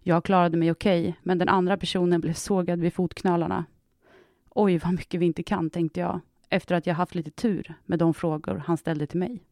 Jag 0.00 0.24
klarade 0.24 0.56
mig 0.56 0.70
okej, 0.70 1.00
okay, 1.00 1.14
men 1.22 1.38
den 1.38 1.48
andra 1.48 1.76
personen 1.76 2.20
blev 2.20 2.32
sågad 2.32 2.80
vid 2.80 2.94
fotknölarna. 2.94 3.64
Oj, 4.48 4.78
vad 4.78 4.92
mycket 4.92 5.20
vi 5.20 5.26
inte 5.26 5.42
kan, 5.42 5.70
tänkte 5.70 6.00
jag, 6.00 6.20
efter 6.48 6.74
att 6.74 6.86
jag 6.86 6.94
haft 6.94 7.14
lite 7.14 7.30
tur 7.30 7.74
med 7.84 7.98
de 7.98 8.14
frågor 8.14 8.62
han 8.66 8.76
ställde 8.76 9.06
till 9.06 9.18
mig. 9.18 9.42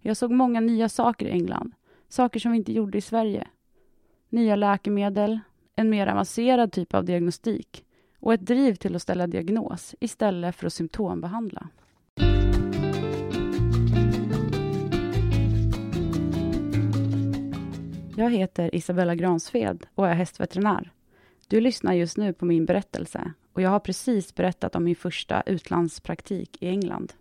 Jag 0.00 0.16
såg 0.16 0.30
många 0.30 0.60
nya 0.60 0.88
saker 0.88 1.26
i 1.26 1.30
England, 1.30 1.72
saker 2.08 2.40
som 2.40 2.52
vi 2.52 2.58
inte 2.58 2.72
gjorde 2.72 2.98
i 2.98 3.00
Sverige. 3.00 3.48
Nya 4.28 4.56
läkemedel, 4.56 5.40
en 5.76 5.90
mer 5.90 6.06
avancerad 6.06 6.72
typ 6.72 6.94
av 6.94 7.04
diagnostik 7.04 7.84
och 8.20 8.34
ett 8.34 8.46
driv 8.46 8.74
till 8.74 8.96
att 8.96 9.02
ställa 9.02 9.26
diagnos 9.26 9.94
istället 10.00 10.56
för 10.56 10.66
att 10.66 10.72
symptombehandla. 10.72 11.68
Jag 18.16 18.30
heter 18.30 18.74
Isabella 18.74 19.14
Gransved 19.14 19.86
och 19.94 20.08
är 20.08 20.14
hästveterinär. 20.14 20.92
Du 21.48 21.60
lyssnar 21.60 21.92
just 21.92 22.16
nu 22.16 22.32
på 22.32 22.44
min 22.44 22.64
berättelse 22.64 23.32
och 23.52 23.62
jag 23.62 23.70
har 23.70 23.80
precis 23.80 24.34
berättat 24.34 24.76
om 24.76 24.84
min 24.84 24.96
första 24.96 25.42
utlandspraktik 25.46 26.62
i 26.62 26.68
England. 26.68 27.12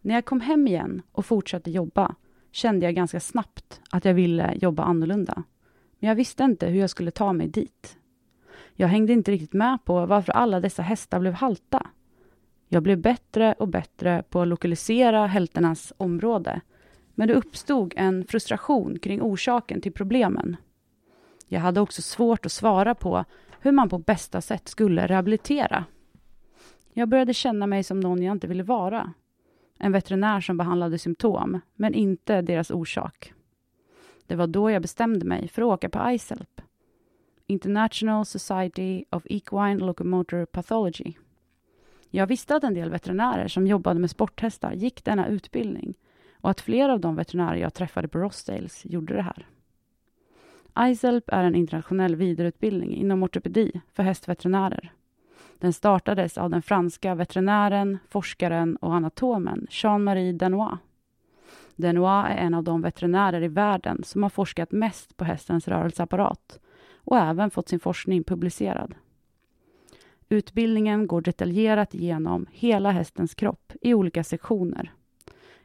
När 0.00 0.14
jag 0.14 0.24
kom 0.24 0.40
hem 0.40 0.66
igen 0.66 1.02
och 1.12 1.26
fortsatte 1.26 1.70
jobba 1.70 2.14
kände 2.52 2.86
jag 2.86 2.94
ganska 2.94 3.20
snabbt 3.20 3.80
att 3.90 4.04
jag 4.04 4.14
ville 4.14 4.54
jobba 4.54 4.82
annorlunda. 4.82 5.42
Men 5.98 6.08
jag 6.08 6.14
visste 6.14 6.44
inte 6.44 6.66
hur 6.66 6.80
jag 6.80 6.90
skulle 6.90 7.10
ta 7.10 7.32
mig 7.32 7.48
dit. 7.48 7.96
Jag 8.74 8.88
hängde 8.88 9.12
inte 9.12 9.32
riktigt 9.32 9.52
med 9.52 9.78
på 9.84 10.06
varför 10.06 10.32
alla 10.32 10.60
dessa 10.60 10.82
hästar 10.82 11.20
blev 11.20 11.32
halta. 11.32 11.86
Jag 12.68 12.82
blev 12.82 12.98
bättre 12.98 13.54
och 13.58 13.68
bättre 13.68 14.22
på 14.30 14.40
att 14.40 14.48
lokalisera 14.48 15.26
hälternas 15.26 15.92
område 15.96 16.60
men 17.14 17.28
det 17.28 17.34
uppstod 17.34 17.94
en 17.96 18.24
frustration 18.24 18.98
kring 18.98 19.22
orsaken 19.22 19.80
till 19.80 19.92
problemen. 19.92 20.56
Jag 21.48 21.60
hade 21.60 21.80
också 21.80 22.02
svårt 22.02 22.46
att 22.46 22.52
svara 22.52 22.94
på 22.94 23.24
hur 23.60 23.72
man 23.72 23.88
på 23.88 23.98
bästa 23.98 24.40
sätt 24.40 24.68
skulle 24.68 25.06
rehabilitera. 25.06 25.84
Jag 26.92 27.08
började 27.08 27.34
känna 27.34 27.66
mig 27.66 27.84
som 27.84 28.00
någon 28.00 28.22
jag 28.22 28.32
inte 28.32 28.46
ville 28.46 28.62
vara. 28.62 29.12
En 29.78 29.92
veterinär 29.92 30.40
som 30.40 30.56
behandlade 30.56 30.98
symptom, 30.98 31.60
men 31.74 31.94
inte 31.94 32.42
deras 32.42 32.70
orsak. 32.70 33.32
Det 34.26 34.36
var 34.36 34.46
då 34.46 34.70
jag 34.70 34.82
bestämde 34.82 35.24
mig 35.24 35.48
för 35.48 35.62
att 35.62 35.66
åka 35.66 35.88
på 35.88 36.10
ICELP. 36.10 36.60
International 37.46 38.24
Society 38.24 39.04
of 39.10 39.26
Equine 39.26 39.78
Locomotor 39.78 40.44
Pathology. 40.44 41.12
Jag 42.10 42.26
visste 42.26 42.56
att 42.56 42.64
en 42.64 42.74
del 42.74 42.90
veterinärer 42.90 43.48
som 43.48 43.66
jobbade 43.66 44.00
med 44.00 44.10
sporthästar 44.10 44.72
gick 44.72 45.04
denna 45.04 45.28
utbildning 45.28 45.94
och 46.40 46.50
att 46.50 46.60
flera 46.60 46.92
av 46.92 47.00
de 47.00 47.16
veterinärer 47.16 47.56
jag 47.56 47.74
träffade 47.74 48.08
på 48.08 48.18
Rossdales 48.18 48.82
gjorde 48.84 49.14
det 49.14 49.22
här. 49.22 49.46
ISELP 50.90 51.24
är 51.26 51.44
en 51.44 51.54
internationell 51.54 52.16
vidareutbildning 52.16 52.94
inom 52.96 53.22
ortopedi 53.22 53.80
för 53.92 54.02
hästveterinärer. 54.02 54.92
Den 55.58 55.72
startades 55.72 56.38
av 56.38 56.50
den 56.50 56.62
franska 56.62 57.14
veterinären, 57.14 57.98
forskaren 58.08 58.76
och 58.76 58.94
anatomen 58.94 59.66
Jean-Marie 59.70 60.32
Danois. 60.32 60.78
Danois 61.76 62.26
är 62.30 62.36
en 62.36 62.54
av 62.54 62.64
de 62.64 62.82
veterinärer 62.82 63.42
i 63.42 63.48
världen 63.48 64.02
som 64.04 64.22
har 64.22 64.30
forskat 64.30 64.72
mest 64.72 65.16
på 65.16 65.24
hästens 65.24 65.68
rörelseapparat 65.68 66.60
och 67.04 67.18
även 67.18 67.50
fått 67.50 67.68
sin 67.68 67.80
forskning 67.80 68.24
publicerad. 68.24 68.94
Utbildningen 70.28 71.06
går 71.06 71.20
detaljerat 71.20 71.94
igenom 71.94 72.46
hela 72.50 72.90
hästens 72.90 73.34
kropp 73.34 73.72
i 73.80 73.94
olika 73.94 74.24
sektioner 74.24 74.92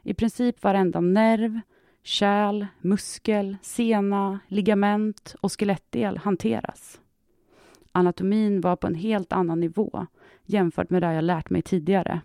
i 0.02 0.14
princip 0.14 0.62
varenda 0.62 1.00
nerv, 1.00 1.60
kärl, 2.02 2.66
muskel, 2.80 3.56
sena, 3.62 4.38
ligament 4.48 5.34
och 5.40 5.52
skelettdel 5.52 6.18
hanteras. 6.18 7.00
Anatomin 7.92 8.60
var 8.60 8.76
på 8.76 8.86
en 8.86 8.94
helt 8.94 9.32
annan 9.32 9.60
nivå 9.60 10.06
jämfört 10.44 10.90
med 10.90 11.02
det 11.02 11.12
jag 11.12 11.24
lärt 11.24 11.50
mig 11.50 11.62
tidigare. 11.62 12.20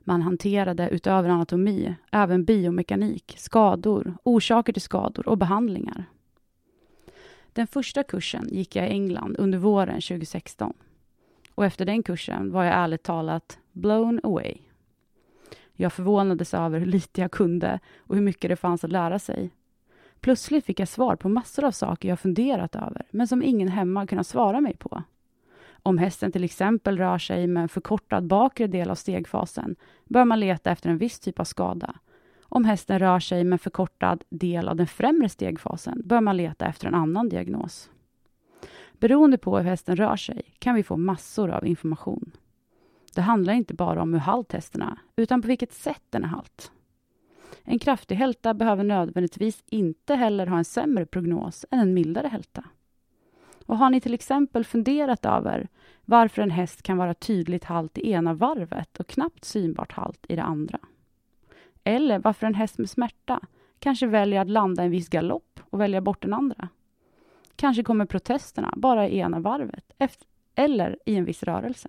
Man 0.00 0.22
hanterade 0.22 0.88
utöver 0.88 1.28
anatomi 1.28 1.94
även 2.12 2.44
biomekanik, 2.44 3.34
skador, 3.38 4.16
orsaker 4.22 4.72
till 4.72 4.82
skador 4.82 5.28
och 5.28 5.38
behandlingar. 5.38 6.04
Den 7.52 7.66
första 7.66 8.02
kursen 8.02 8.48
gick 8.50 8.76
jag 8.76 8.86
i 8.86 8.90
England 8.90 9.36
under 9.38 9.58
våren 9.58 10.00
2016. 10.00 10.72
Och 11.54 11.64
efter 11.64 11.84
den 11.84 12.02
kursen 12.02 12.52
var 12.52 12.64
jag 12.64 12.74
ärligt 12.74 13.02
talat 13.02 13.58
blown 13.72 14.20
away. 14.22 14.54
Jag 15.74 15.92
förvånades 15.92 16.54
över 16.54 16.78
hur 16.78 16.86
lite 16.86 17.20
jag 17.20 17.30
kunde 17.30 17.80
och 17.98 18.14
hur 18.14 18.22
mycket 18.22 18.48
det 18.48 18.56
fanns 18.56 18.84
att 18.84 18.92
lära 18.92 19.18
sig. 19.18 19.50
Plötsligt 20.20 20.64
fick 20.64 20.80
jag 20.80 20.88
svar 20.88 21.16
på 21.16 21.28
massor 21.28 21.64
av 21.64 21.70
saker 21.70 22.08
jag 22.08 22.20
funderat 22.20 22.76
över, 22.76 23.06
men 23.10 23.28
som 23.28 23.42
ingen 23.42 23.68
hemma 23.68 24.06
kunnat 24.06 24.26
svara 24.26 24.60
mig 24.60 24.76
på. 24.76 25.02
Om 25.82 25.98
hästen 25.98 26.32
till 26.32 26.44
exempel 26.44 26.98
rör 26.98 27.18
sig 27.18 27.46
med 27.46 27.62
en 27.62 27.68
förkortad 27.68 28.26
bakre 28.26 28.66
del 28.66 28.90
av 28.90 28.94
stegfasen 28.94 29.76
bör 30.04 30.24
man 30.24 30.40
leta 30.40 30.70
efter 30.70 30.90
en 30.90 30.98
viss 30.98 31.20
typ 31.20 31.40
av 31.40 31.44
skada. 31.44 31.94
Om 32.54 32.64
hästen 32.64 32.98
rör 32.98 33.20
sig 33.20 33.44
med 33.44 33.60
förkortad 33.60 34.24
del 34.28 34.68
av 34.68 34.76
den 34.76 34.86
främre 34.86 35.28
stegfasen 35.28 36.02
bör 36.04 36.20
man 36.20 36.36
leta 36.36 36.66
efter 36.66 36.88
en 36.88 36.94
annan 36.94 37.28
diagnos. 37.28 37.90
Beroende 38.92 39.38
på 39.38 39.58
hur 39.58 39.64
hästen 39.64 39.96
rör 39.96 40.16
sig 40.16 40.42
kan 40.58 40.74
vi 40.74 40.82
få 40.82 40.96
massor 40.96 41.50
av 41.50 41.66
information. 41.66 42.32
Det 43.14 43.20
handlar 43.20 43.52
inte 43.52 43.74
bara 43.74 44.02
om 44.02 44.12
hur 44.12 44.20
halt 44.20 44.52
hästen 44.52 44.82
är, 44.82 44.98
utan 45.16 45.42
på 45.42 45.48
vilket 45.48 45.72
sätt 45.72 46.02
den 46.10 46.24
är 46.24 46.28
halt. 46.28 46.72
En 47.62 47.78
kraftig 47.78 48.14
hälta 48.14 48.54
behöver 48.54 48.84
nödvändigtvis 48.84 49.64
inte 49.66 50.14
heller 50.14 50.46
ha 50.46 50.58
en 50.58 50.64
sämre 50.64 51.06
prognos 51.06 51.66
än 51.70 51.78
en 51.78 51.94
mildare 51.94 52.28
hälta. 52.28 52.64
Och 53.66 53.78
har 53.78 53.90
ni 53.90 54.00
till 54.00 54.14
exempel 54.14 54.64
funderat 54.64 55.24
över 55.24 55.68
varför 56.04 56.42
en 56.42 56.50
häst 56.50 56.82
kan 56.82 56.96
vara 56.96 57.14
tydligt 57.14 57.64
halt 57.64 57.98
i 57.98 58.10
ena 58.10 58.34
varvet 58.34 59.00
och 59.00 59.06
knappt 59.06 59.44
synbart 59.44 59.92
halt 59.92 60.26
i 60.28 60.36
det 60.36 60.42
andra? 60.42 60.78
Eller 61.84 62.18
varför 62.18 62.46
en 62.46 62.54
häst 62.54 62.78
med 62.78 62.90
smärta 62.90 63.40
kanske 63.78 64.06
väljer 64.06 64.40
att 64.40 64.50
landa 64.50 64.82
en 64.82 64.90
viss 64.90 65.08
galopp 65.08 65.60
och 65.70 65.80
välja 65.80 66.00
bort 66.00 66.22
den 66.22 66.32
andra? 66.32 66.68
Kanske 67.56 67.82
kommer 67.82 68.06
protesterna 68.06 68.74
bara 68.76 69.08
i 69.08 69.18
ena 69.18 69.40
varvet 69.40 69.92
eller 70.54 70.98
i 71.06 71.16
en 71.16 71.24
viss 71.24 71.42
rörelse. 71.42 71.88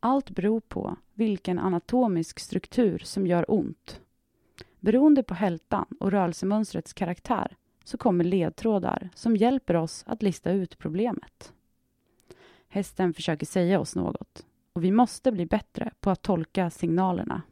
Allt 0.00 0.30
beror 0.30 0.60
på 0.60 0.96
vilken 1.14 1.58
anatomisk 1.58 2.40
struktur 2.40 2.98
som 2.98 3.26
gör 3.26 3.44
ont. 3.48 4.00
Beroende 4.80 5.22
på 5.22 5.34
hältan 5.34 5.86
och 6.00 6.10
rörelsemönstrets 6.10 6.92
karaktär 6.92 7.56
så 7.84 7.98
kommer 7.98 8.24
ledtrådar 8.24 9.10
som 9.14 9.36
hjälper 9.36 9.76
oss 9.76 10.04
att 10.06 10.22
lista 10.22 10.50
ut 10.50 10.78
problemet. 10.78 11.52
Hästen 12.68 13.14
försöker 13.14 13.46
säga 13.46 13.80
oss 13.80 13.96
något 13.96 14.46
och 14.72 14.84
vi 14.84 14.90
måste 14.90 15.32
bli 15.32 15.46
bättre 15.46 15.90
på 16.00 16.10
att 16.10 16.22
tolka 16.22 16.70
signalerna. 16.70 17.42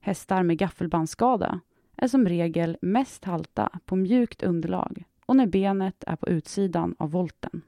Hästar 0.00 0.42
med 0.42 0.58
gaffelbandsskada 0.58 1.60
är 1.96 2.08
som 2.08 2.28
regel 2.28 2.78
mest 2.82 3.24
halta 3.24 3.80
på 3.84 3.96
mjukt 3.96 4.42
underlag 4.42 5.04
och 5.26 5.36
när 5.36 5.46
benet 5.46 6.04
är 6.06 6.16
på 6.16 6.28
utsidan 6.28 6.94
av 6.98 7.10
volten. 7.10 7.62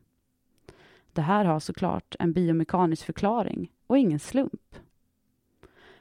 Det 1.13 1.23
här 1.23 1.45
har 1.45 1.61
såklart 1.61 2.17
en 2.19 2.33
biomekanisk 2.33 3.07
förklaring 3.07 3.71
och 3.87 3.99
ingen 3.99 4.19
slump. 4.19 4.77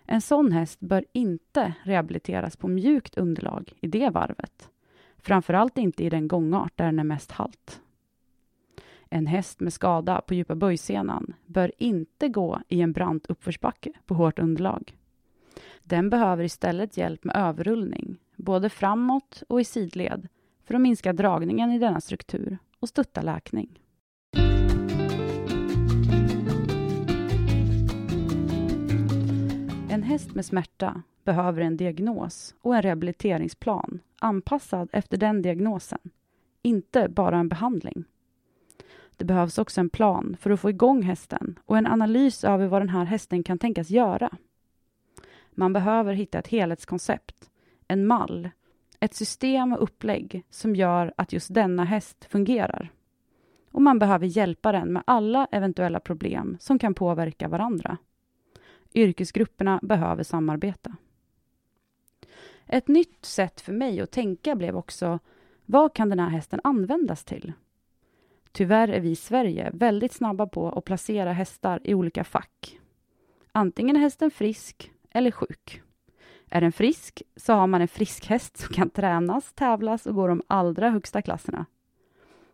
En 0.06 0.22
sån 0.22 0.52
häst 0.52 0.80
bör 0.80 1.06
inte 1.12 1.74
rehabiliteras 1.84 2.58
på 2.58 2.68
mjukt 2.68 3.18
underlag 3.18 3.74
i 3.82 3.88
det 3.88 4.10
varvet. 4.10 4.70
Framförallt 5.18 5.78
inte 5.78 6.04
i 6.04 6.10
den 6.10 6.28
gångart 6.28 6.78
där 6.78 6.86
den 6.86 7.00
är 7.00 7.04
mest 7.04 7.32
halt. 7.32 7.82
En 9.10 9.28
häst 9.28 9.60
med 9.60 9.74
skada 9.74 10.22
på 10.22 10.34
djupa 10.34 10.56
böjsenan 10.56 11.34
bör 11.46 11.72
inte 11.78 12.28
gå 12.28 12.62
i 12.68 12.82
en 12.82 12.92
brant 12.92 13.26
uppförsbacke 13.26 13.94
på 14.06 14.14
hårt 14.14 14.40
underlag. 14.40 14.99
Den 15.84 16.10
behöver 16.10 16.44
istället 16.44 16.98
hjälp 16.98 17.24
med 17.24 17.36
överrullning, 17.36 18.18
både 18.36 18.70
framåt 18.70 19.44
och 19.50 19.62
i 19.62 19.64
sidled, 19.64 20.28
för 20.64 20.76
att 20.76 20.82
minska 20.82 21.14
dragningen 21.14 21.72
i 21.72 21.80
denna 21.80 22.02
struktur 22.02 22.58
och 22.80 22.90
stötta 22.90 23.22
läkning. 23.22 23.80
En 29.90 30.04
häst 30.04 30.36
med 30.36 30.46
smärta 30.46 31.04
behöver 31.24 31.62
en 31.62 31.78
diagnos 31.78 32.56
och 32.62 32.76
en 32.76 32.82
rehabiliteringsplan 32.82 34.00
anpassad 34.20 34.90
efter 34.92 35.18
den 35.18 35.42
diagnosen, 35.42 36.00
inte 36.62 37.10
bara 37.10 37.38
en 37.38 37.50
behandling. 37.50 38.04
Det 39.18 39.26
behövs 39.26 39.58
också 39.58 39.82
en 39.82 39.90
plan 39.90 40.38
för 40.40 40.50
att 40.50 40.60
få 40.60 40.70
igång 40.70 41.02
hästen 41.02 41.60
och 41.66 41.78
en 41.78 41.88
analys 41.88 42.44
över 42.44 42.68
vad 42.68 42.82
den 42.82 42.90
här 42.90 43.06
hästen 43.06 43.44
kan 43.44 43.60
tänkas 43.60 43.90
göra. 43.90 44.30
Man 45.60 45.74
behöver 45.74 46.14
hitta 46.14 46.40
ett 46.40 46.48
helhetskoncept, 46.48 47.50
en 47.88 48.08
mall, 48.08 48.50
ett 49.00 49.14
system 49.14 49.74
och 49.74 49.84
upplägg 49.84 50.44
som 50.50 50.76
gör 50.76 51.14
att 51.18 51.34
just 51.34 51.54
denna 51.54 51.84
häst 51.86 52.26
fungerar. 52.30 52.92
Och 53.72 53.82
man 53.82 54.00
behöver 54.00 54.26
hjälpa 54.26 54.72
den 54.72 54.94
med 54.94 55.04
alla 55.08 55.48
eventuella 55.52 56.00
problem 56.00 56.58
som 56.60 56.80
kan 56.80 56.94
påverka 56.94 57.48
varandra. 57.48 57.98
Yrkesgrupperna 58.94 59.80
behöver 59.84 60.24
samarbeta. 60.24 60.96
Ett 62.66 62.88
nytt 62.88 63.26
sätt 63.26 63.62
för 63.62 63.74
mig 63.74 64.02
att 64.02 64.12
tänka 64.12 64.56
blev 64.56 64.78
också, 64.78 65.20
vad 65.66 65.94
kan 65.94 66.10
den 66.10 66.20
här 66.20 66.30
hästen 66.30 66.60
användas 66.64 67.26
till? 67.26 67.54
Tyvärr 68.52 68.88
är 68.88 69.00
vi 69.00 69.10
i 69.10 69.16
Sverige 69.16 69.72
väldigt 69.74 70.14
snabba 70.14 70.48
på 70.48 70.70
att 70.70 70.86
placera 70.86 71.34
hästar 71.34 71.82
i 71.84 71.94
olika 71.94 72.24
fack. 72.24 72.80
Antingen 73.52 73.96
är 73.96 74.00
hästen 74.00 74.32
frisk 74.32 74.92
eller 75.12 75.32
sjuk. 75.32 75.82
Är 76.50 76.62
den 76.62 76.72
frisk 76.72 77.22
så 77.36 77.54
har 77.54 77.68
man 77.68 77.82
en 77.82 77.88
frisk 77.88 78.26
häst 78.26 78.58
som 78.58 78.74
kan 78.74 78.90
tränas, 78.90 79.54
tävlas 79.54 80.06
och 80.06 80.16
gå 80.16 80.28
de 80.28 80.42
allra 80.48 80.90
högsta 80.90 81.22
klasserna. 81.22 81.66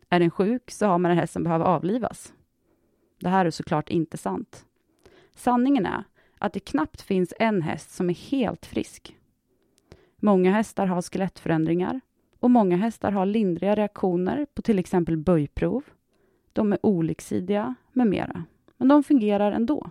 Är 0.09 0.19
den 0.19 0.31
sjuk 0.31 0.71
så 0.71 0.85
har 0.85 0.97
man 0.97 1.11
en 1.11 1.17
häst 1.17 1.33
som 1.33 1.43
behöver 1.43 1.65
avlivas. 1.65 2.33
Det 3.19 3.29
här 3.29 3.45
är 3.45 3.51
såklart 3.51 3.89
inte 3.89 4.17
sant. 4.17 4.65
Sanningen 5.35 5.85
är 5.85 6.03
att 6.37 6.53
det 6.53 6.59
knappt 6.59 7.01
finns 7.01 7.33
en 7.39 7.61
häst 7.61 7.91
som 7.91 8.09
är 8.09 8.13
helt 8.13 8.65
frisk. 8.65 9.15
Många 10.17 10.51
hästar 10.51 10.85
har 10.85 11.01
skelettförändringar 11.01 12.01
och 12.39 12.51
många 12.51 12.77
hästar 12.77 13.11
har 13.11 13.25
lindriga 13.25 13.75
reaktioner 13.75 14.47
på 14.53 14.61
till 14.61 14.79
exempel 14.79 15.17
böjprov. 15.17 15.83
De 16.53 16.73
är 16.73 16.85
oliksidiga 16.85 17.75
med 17.91 18.07
mera, 18.07 18.43
men 18.77 18.87
de 18.87 19.03
fungerar 19.03 19.51
ändå. 19.51 19.89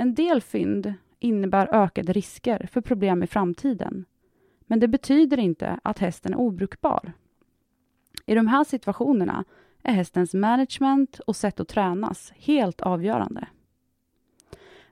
En 0.00 0.14
del 0.14 0.40
fynd 0.40 0.94
innebär 1.18 1.74
ökade 1.74 2.12
risker 2.12 2.68
för 2.72 2.80
problem 2.80 3.22
i 3.22 3.26
framtiden, 3.26 4.04
men 4.66 4.80
det 4.80 4.88
betyder 4.88 5.38
inte 5.38 5.80
att 5.84 5.98
hästen 5.98 6.32
är 6.32 6.38
obrukbar. 6.38 7.12
I 8.26 8.34
de 8.34 8.46
här 8.46 8.64
situationerna 8.64 9.44
är 9.82 9.92
hästens 9.92 10.34
management 10.34 11.18
och 11.18 11.36
sätt 11.36 11.60
att 11.60 11.68
tränas 11.68 12.32
helt 12.36 12.80
avgörande. 12.80 13.48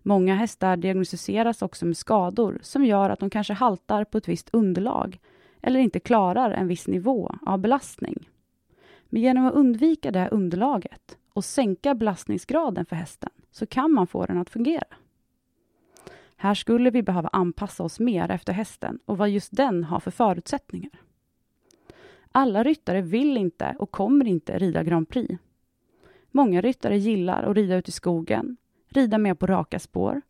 Många 0.03 0.35
hästar 0.35 0.77
diagnostiseras 0.77 1.63
också 1.63 1.87
med 1.87 1.97
skador 1.97 2.59
som 2.63 2.85
gör 2.85 3.11
att 3.11 3.21
de 3.21 3.31
kanske 3.31 3.53
haltar 3.53 4.05
på 4.05 4.19
ett 4.19 4.29
visst 4.29 4.49
underlag 4.53 5.21
eller 5.63 5.81
inte 5.81 6.01
klarar 6.01 6.51
en 6.51 6.69
viss 6.69 6.87
nivå 6.89 7.35
av 7.47 7.59
belastning. 7.59 8.29
Men 9.09 9.23
genom 9.23 9.47
att 9.47 9.55
undvika 9.55 10.11
det 10.11 10.29
underlaget 10.29 11.19
och 11.33 11.45
sänka 11.45 11.95
belastningsgraden 11.95 12.87
för 12.87 12.97
hästen 12.97 13.31
så 13.57 13.67
kan 13.67 13.93
man 13.93 14.07
få 14.07 14.27
den 14.27 14.39
att 14.39 14.51
fungera. 14.51 14.97
Här 16.37 16.55
skulle 16.55 16.91
vi 16.91 17.03
behöva 17.03 17.29
anpassa 17.33 17.83
oss 17.83 18.01
mer 18.01 18.31
efter 18.31 18.53
hästen 18.53 18.99
och 19.05 19.19
vad 19.19 19.31
just 19.31 19.57
den 19.57 19.85
har 19.85 20.01
för 20.01 20.11
förutsättningar. 20.11 20.91
Alla 22.33 22.63
ryttare 22.63 23.03
vill 23.03 23.37
inte 23.37 23.77
och 23.79 23.91
kommer 23.91 24.27
inte 24.27 24.59
rida 24.59 24.83
Grand 24.83 25.09
Prix. 25.09 25.35
Många 26.31 26.61
ryttare 26.61 26.99
gillar 26.99 27.43
att 27.43 27.57
rida 27.57 27.77
ut 27.77 27.89
i 27.89 27.93
skogen, 27.93 28.57
rida 28.89 29.19
mer 29.19 29.35
på 29.35 29.47
raka 29.47 29.79
spår 29.79 30.23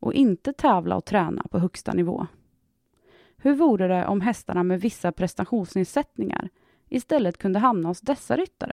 och 0.00 0.14
inte 0.14 0.52
tävla 0.52 0.96
och 0.96 1.04
träna 1.04 1.42
på 1.50 1.58
högsta 1.58 1.92
nivå. 1.92 2.26
Hur 3.36 3.54
vore 3.54 3.88
det 3.88 4.06
om 4.06 4.20
hästarna 4.20 4.62
med 4.62 4.80
vissa 4.80 5.12
prestationsnedsättningar 5.12 6.48
istället 6.88 7.38
kunde 7.38 7.58
hamna 7.58 7.88
hos 7.88 8.00
dessa 8.00 8.36
ryttare? 8.36 8.72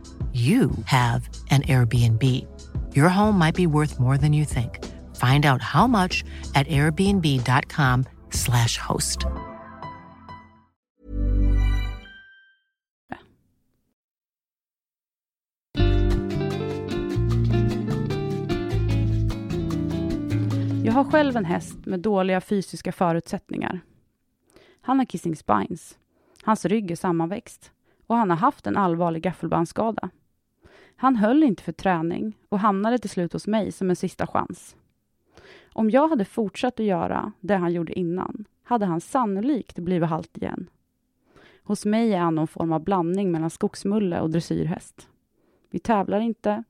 you 0.33 0.71
have 0.85 1.29
an 1.49 1.61
Airbnb. 1.63 2.23
Your 2.95 3.09
home 3.09 3.37
might 3.37 3.55
be 3.55 3.67
worth 3.67 3.99
more 3.99 4.17
than 4.17 4.31
you 4.33 4.45
think. 4.45 4.79
Find 5.17 5.45
out 5.45 5.61
how 5.61 5.87
much 5.87 6.23
at 6.55 6.67
airbnb.com 6.67 8.05
slash 8.29 8.77
host. 8.77 9.25
Jag 20.83 20.95
har 20.95 21.03
själv 21.03 21.37
en 21.37 21.45
häst 21.45 21.85
med 21.85 21.99
dåliga 21.99 22.41
fysiska 22.41 22.91
förutsättningar. 22.91 23.79
Han 24.81 24.99
har 24.99 25.05
kissing 25.05 25.35
spines. 25.35 25.97
Hans 26.43 26.65
rygg 26.65 26.91
är 26.91 26.95
sammanväxt 26.95 27.71
och 28.07 28.15
han 28.15 28.29
har 28.29 28.37
haft 28.37 28.67
en 28.67 28.77
allvarlig 28.77 29.23
gaffelbandsskada. 29.23 30.09
Han 31.01 31.15
höll 31.15 31.43
inte 31.43 31.63
för 31.63 31.71
träning 31.71 32.37
och 32.49 32.59
hamnade 32.59 32.97
till 32.97 33.09
slut 33.09 33.33
hos 33.33 33.47
mig 33.47 33.71
som 33.71 33.89
en 33.89 33.95
sista 33.95 34.27
chans. 34.27 34.75
Om 35.73 35.89
jag 35.89 36.07
hade 36.07 36.25
fortsatt 36.25 36.79
att 36.79 36.85
göra 36.85 37.31
det 37.39 37.55
han 37.55 37.73
gjorde 37.73 37.99
innan 37.99 38.45
hade 38.63 38.85
han 38.85 39.01
sannolikt 39.01 39.79
blivit 39.79 40.09
halt 40.09 40.37
igen. 40.37 40.69
Hos 41.63 41.85
mig 41.85 42.13
är 42.13 42.19
han 42.19 42.35
någon 42.35 42.47
form 42.47 42.71
av 42.71 42.83
blandning 42.83 43.31
mellan 43.31 43.49
skogsmulle 43.49 44.21
och 44.21 44.29
dressyrhäst. 44.29 45.07
Vi 45.69 45.79
tävlar 45.79 46.19
inte, 46.19 46.63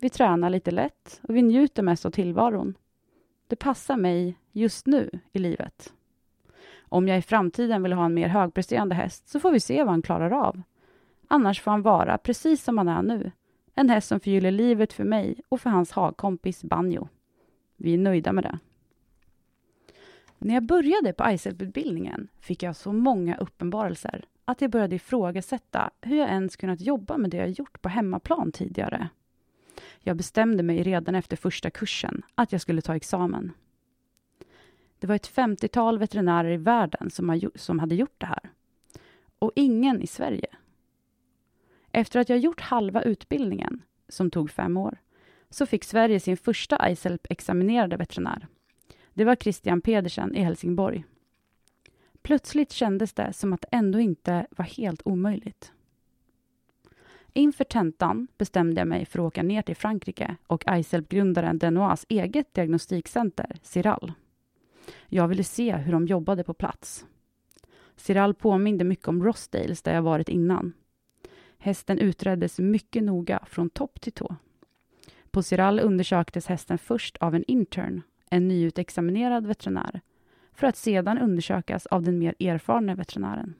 vi 0.00 0.10
tränar 0.10 0.50
lite 0.50 0.70
lätt 0.70 1.20
och 1.22 1.36
vi 1.36 1.42
njuter 1.42 1.82
mest 1.82 2.06
av 2.06 2.10
tillvaron. 2.10 2.74
Det 3.46 3.56
passar 3.56 3.96
mig 3.96 4.38
just 4.52 4.86
nu 4.86 5.10
i 5.32 5.38
livet. 5.38 5.92
Om 6.78 7.08
jag 7.08 7.18
i 7.18 7.22
framtiden 7.22 7.82
vill 7.82 7.92
ha 7.92 8.04
en 8.04 8.14
mer 8.14 8.28
högpresterande 8.28 8.94
häst 8.94 9.28
så 9.28 9.40
får 9.40 9.52
vi 9.52 9.60
se 9.60 9.84
vad 9.84 9.92
han 9.92 10.02
klarar 10.02 10.30
av. 10.30 10.62
Annars 11.28 11.60
får 11.60 11.70
han 11.70 11.82
vara 11.82 12.18
precis 12.18 12.64
som 12.64 12.78
han 12.78 12.88
är 12.88 13.02
nu. 13.02 13.32
En 13.78 13.90
häst 13.90 14.08
som 14.08 14.20
förgyller 14.20 14.50
livet 14.50 14.92
för 14.92 15.04
mig 15.04 15.40
och 15.48 15.60
för 15.60 15.70
hans 15.70 15.92
hagkompis 15.92 16.64
Banjo. 16.64 17.08
Vi 17.76 17.94
är 17.94 17.98
nöjda 17.98 18.32
med 18.32 18.44
det. 18.44 18.58
När 20.38 20.54
jag 20.54 20.62
började 20.62 21.12
på 21.12 21.30
ICELP-utbildningen 21.30 22.28
fick 22.40 22.62
jag 22.62 22.76
så 22.76 22.92
många 22.92 23.36
uppenbarelser 23.36 24.24
att 24.44 24.60
jag 24.60 24.70
började 24.70 24.96
ifrågasätta 24.96 25.90
hur 26.00 26.16
jag 26.16 26.28
ens 26.28 26.56
kunnat 26.56 26.80
jobba 26.80 27.16
med 27.16 27.30
det 27.30 27.36
jag 27.36 27.50
gjort 27.50 27.82
på 27.82 27.88
hemmaplan 27.88 28.52
tidigare. 28.52 29.08
Jag 30.00 30.16
bestämde 30.16 30.62
mig 30.62 30.82
redan 30.82 31.14
efter 31.14 31.36
första 31.36 31.70
kursen 31.70 32.22
att 32.34 32.52
jag 32.52 32.60
skulle 32.60 32.82
ta 32.82 32.96
examen. 32.96 33.52
Det 34.98 35.06
var 35.06 35.14
ett 35.14 35.34
50-tal 35.34 35.98
veterinärer 35.98 36.50
i 36.50 36.56
världen 36.56 37.10
som, 37.10 37.50
som 37.54 37.78
hade 37.78 37.94
gjort 37.94 38.14
det 38.18 38.26
här. 38.26 38.50
Och 39.38 39.52
ingen 39.54 40.02
i 40.02 40.06
Sverige. 40.06 40.46
Efter 41.96 42.20
att 42.20 42.28
jag 42.28 42.38
gjort 42.38 42.60
halva 42.60 43.02
utbildningen, 43.02 43.82
som 44.08 44.30
tog 44.30 44.50
fem 44.50 44.76
år, 44.76 44.98
så 45.50 45.66
fick 45.66 45.84
Sverige 45.84 46.20
sin 46.20 46.36
första 46.36 46.90
ICELP-examinerade 46.90 47.96
veterinär. 47.96 48.46
Det 49.14 49.24
var 49.24 49.36
Christian 49.36 49.80
Pedersen 49.80 50.34
i 50.34 50.42
Helsingborg. 50.42 51.04
Plötsligt 52.22 52.72
kändes 52.72 53.12
det 53.12 53.32
som 53.32 53.52
att 53.52 53.60
det 53.60 53.68
ändå 53.70 54.00
inte 54.00 54.46
var 54.50 54.64
helt 54.64 55.02
omöjligt. 55.04 55.72
Inför 57.32 57.64
tentan 57.64 58.28
bestämde 58.38 58.80
jag 58.80 58.88
mig 58.88 59.06
för 59.06 59.18
att 59.18 59.24
åka 59.26 59.42
ner 59.42 59.62
till 59.62 59.76
Frankrike 59.76 60.36
och 60.46 60.64
ICELP-grundaren 60.68 61.58
Denois 61.58 62.06
eget 62.08 62.54
diagnostikcenter, 62.54 63.58
Ciral. 63.62 64.12
Jag 65.06 65.28
ville 65.28 65.44
se 65.44 65.76
hur 65.76 65.92
de 65.92 66.06
jobbade 66.06 66.44
på 66.44 66.54
plats. 66.54 67.06
Ciral 67.96 68.34
påminde 68.34 68.84
mycket 68.84 69.08
om 69.08 69.24
Rossdales 69.24 69.82
där 69.82 69.94
jag 69.94 70.02
varit 70.02 70.28
innan. 70.28 70.72
Hästen 71.66 71.98
utreddes 71.98 72.58
mycket 72.58 73.02
noga 73.02 73.44
från 73.46 73.70
topp 73.70 74.00
till 74.00 74.12
tå. 74.12 74.36
På 75.30 75.42
Ciral 75.42 75.80
undersöktes 75.80 76.46
hästen 76.46 76.78
först 76.78 77.16
av 77.16 77.34
en 77.34 77.44
intern, 77.44 78.02
en 78.30 78.48
nyutexaminerad 78.48 79.46
veterinär, 79.46 80.00
för 80.52 80.66
att 80.66 80.76
sedan 80.76 81.18
undersökas 81.18 81.86
av 81.86 82.02
den 82.02 82.18
mer 82.18 82.34
erfarna 82.40 82.94
veterinären. 82.94 83.54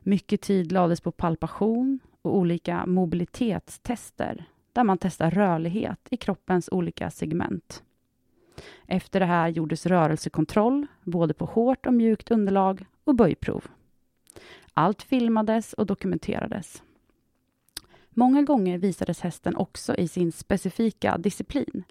Mycket 0.00 0.40
tid 0.40 0.72
lades 0.72 1.00
på 1.00 1.12
palpation 1.12 2.00
och 2.22 2.36
olika 2.36 2.86
mobilitetstester 2.86 4.44
där 4.72 4.84
man 4.84 4.98
testar 4.98 5.30
rörlighet 5.30 6.08
i 6.10 6.16
kroppens 6.16 6.68
olika 6.72 7.10
segment. 7.10 7.82
Efter 8.86 9.20
det 9.20 9.26
här 9.26 9.48
gjordes 9.48 9.86
rörelsekontroll, 9.86 10.86
både 11.02 11.34
på 11.34 11.44
hårt 11.44 11.86
och 11.86 11.94
mjukt 11.94 12.30
underlag 12.30 12.86
och 13.04 13.14
böjprov. 13.14 13.64
Allt 14.74 15.02
filmades 15.02 15.72
och 15.72 15.86
dokumenterades. 15.86 16.82
Många 18.14 18.42
gånger 18.42 18.78
visades 18.78 19.20
hästen 19.20 19.56
också 19.56 19.94
i 19.94 20.08
sin 20.08 20.32
specifika 20.32 21.18
disciplin, 21.18 21.84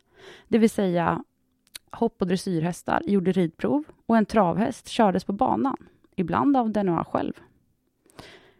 det 0.48 0.58
vill 0.58 0.70
säga 0.70 1.24
hopp 1.92 2.22
och 2.22 2.28
dressyrhästar 2.28 3.02
gjorde 3.06 3.32
ridprov 3.32 3.84
och 4.06 4.18
en 4.18 4.26
travhäst 4.26 4.88
kördes 4.88 5.24
på 5.24 5.34
banan, 5.34 5.78
ibland 6.16 6.58
av 6.58 6.72
Denois 6.72 7.08
själv. 7.08 7.34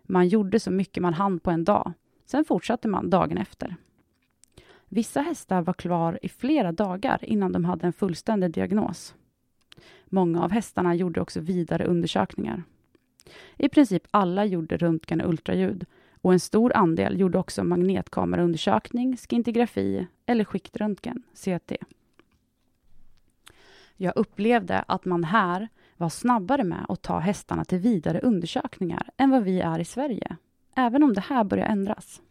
Man 0.04 0.28
gjorde 0.28 0.60
så 0.60 0.72
mycket 0.72 1.02
man 1.02 1.14
hann 1.14 1.40
på 1.40 1.52
en 1.52 1.64
dag, 1.64 1.94
sen 2.26 2.46
fortsatte 2.46 2.88
man 2.88 3.10
dagen 3.10 3.38
efter. 3.38 3.76
Vissa 4.88 5.22
hästar 5.22 5.62
var 5.62 5.74
kvar 5.74 6.20
i 6.22 6.30
flera 6.30 6.72
dagar 6.72 7.26
innan 7.26 7.52
de 7.52 7.66
hade 7.66 7.88
en 7.88 7.94
fullständig 7.94 8.52
diagnos. 8.52 9.16
Många 10.06 10.44
av 10.44 10.52
hästarna 10.52 10.96
gjorde 10.96 11.22
också 11.22 11.40
vidare 11.40 11.86
undersökningar. 11.86 12.64
I 13.58 13.70
princip 13.70 14.04
alla 14.12 14.46
gjorde 14.46 14.78
röntgen 14.78 15.22
och 15.22 15.30
ultraljud 15.30 15.86
och 16.22 16.34
en 16.34 16.40
stor 16.40 16.76
andel 16.76 17.20
gjorde 17.20 17.38
också 17.38 17.64
magnetkameraundersökning, 17.64 19.18
skintigrafi 19.18 20.08
eller 20.26 20.44
skiktröntgen, 20.44 21.24
CT. 21.34 21.72
Jag 23.96 24.14
upplevde 24.16 24.80
att 24.88 25.06
man 25.06 25.24
här 25.24 25.70
var 25.98 26.10
snabbare 26.10 26.64
med 26.64 26.86
att 26.90 27.02
ta 27.02 27.20
hästarna 27.20 27.66
till 27.66 27.78
vidare 27.78 28.20
undersökningar 28.20 29.10
än 29.18 29.30
vad 29.30 29.44
vi 29.44 29.62
är 29.62 29.80
i 29.80 29.86
Sverige, 29.86 30.38
även 30.76 31.04
om 31.04 31.14
det 31.14 31.22
här 31.22 31.44
börjar 31.44 31.66
ändras. 31.66 32.22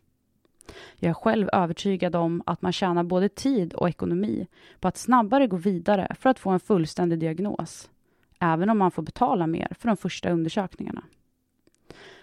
Jag 0.96 1.10
är 1.10 1.14
själv 1.14 1.48
övertygad 1.52 2.16
om 2.16 2.42
att 2.46 2.62
man 2.62 2.72
tjänar 2.72 3.02
både 3.04 3.28
tid 3.28 3.74
och 3.74 3.88
ekonomi 3.88 4.46
på 4.80 4.88
att 4.88 4.96
snabbare 4.96 5.46
gå 5.46 5.56
vidare 5.56 6.14
för 6.18 6.30
att 6.30 6.38
få 6.38 6.50
en 6.50 6.60
fullständig 6.60 7.18
diagnos, 7.18 7.90
även 8.38 8.70
om 8.70 8.78
man 8.78 8.90
får 8.90 9.02
betala 9.02 9.46
mer 9.46 9.68
för 9.78 9.88
de 9.88 9.96
första 9.96 10.30
undersökningarna. 10.30 11.02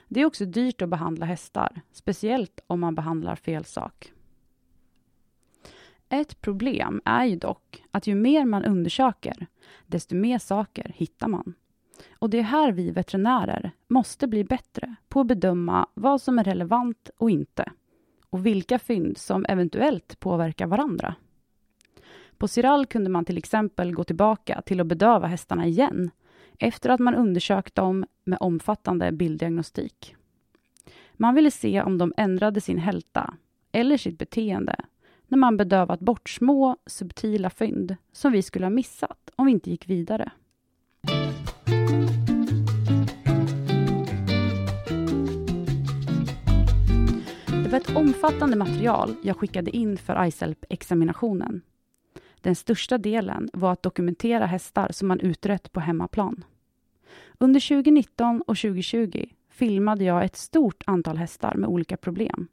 Det 0.08 0.22
är 0.22 0.26
också 0.26 0.46
dyrt 0.46 0.82
att 0.82 0.90
behandla 0.90 1.26
hästar, 1.26 1.82
speciellt 1.92 2.60
om 2.68 2.80
man 2.80 2.96
behandlar 2.96 3.36
fel 3.36 3.66
sak. 3.66 4.12
Ett 6.10 6.42
problem 6.42 7.02
är 7.06 7.26
ju 7.26 7.36
dock 7.36 7.84
att 7.92 8.08
ju 8.08 8.16
mer 8.16 8.46
man 8.46 8.66
undersöker, 8.66 9.48
desto 9.86 10.16
mer 10.16 10.40
saker 10.40 10.92
hittar 10.96 11.28
man. 11.28 11.54
Och 12.20 12.30
det 12.30 12.40
är 12.40 12.44
här 12.44 12.72
vi 12.72 12.92
veterinärer 12.92 13.72
måste 13.88 14.28
bli 14.28 14.44
bättre 14.44 14.96
på 15.10 15.22
att 15.22 15.28
bedöma 15.28 15.88
vad 15.94 16.22
som 16.22 16.40
är 16.40 16.44
relevant 16.44 17.10
och 17.18 17.30
inte 17.30 17.72
och 18.30 18.46
vilka 18.46 18.80
fynd 18.80 19.18
som 19.18 19.46
eventuellt 19.50 20.20
påverkar 20.20 20.68
varandra. 20.68 21.16
På 22.38 22.48
Ciral 22.48 22.86
kunde 22.86 23.10
man 23.10 23.26
till 23.26 23.38
exempel 23.38 23.94
gå 23.94 24.04
tillbaka 24.04 24.62
till 24.62 24.80
att 24.80 24.88
bedöva 24.88 25.28
hästarna 25.28 25.66
igen 25.66 26.12
efter 26.60 26.90
att 26.90 27.00
man 27.00 27.16
undersökt 27.16 27.76
dem 27.76 28.06
med 28.24 28.38
omfattande 28.42 29.12
bilddiagnostik. 29.12 30.16
Man 31.14 31.36
ville 31.36 31.52
se 31.52 31.82
om 31.82 31.98
de 31.98 32.14
ändrade 32.18 32.62
sin 32.62 32.78
hälta 32.78 33.34
eller 33.72 33.98
sitt 33.98 34.18
beteende 34.18 34.76
när 35.28 35.38
man 35.38 35.58
bedövat 35.58 36.00
bort 36.00 36.30
små, 36.30 36.78
subtila 36.86 37.50
fynd 37.50 37.96
som 38.12 38.32
vi 38.32 38.42
skulle 38.42 38.66
ha 38.66 38.70
missat 38.70 39.30
om 39.36 39.46
vi 39.46 39.52
inte 39.52 39.70
gick 39.70 39.90
vidare. 39.90 40.32
Det 47.64 47.72
var 47.72 47.80
ett 47.80 47.96
omfattande 47.96 48.58
material 48.58 49.16
jag 49.24 49.38
skickade 49.38 49.76
in 49.76 49.98
för 49.98 50.26
ICELP-examinationen. 50.26 51.62
Den 52.42 52.56
största 52.56 52.98
delen 52.98 53.50
var 53.54 53.72
att 53.72 53.84
dokumentera 53.84 54.46
hästar 54.46 54.88
som 54.92 55.08
man 55.08 55.20
utrett 55.20 55.72
på 55.72 55.80
hemmaplan. 55.80 56.44
Under 57.38 57.60
2019 57.60 58.42
och 58.42 58.58
2020 58.58 59.26
filmade 59.50 60.04
jag 60.04 60.26
ett 60.26 60.36
stort 60.36 60.84
antal 60.86 61.18
hästar 61.18 61.56
med 61.56 61.70
olika 61.70 61.98
problem, 61.98 62.48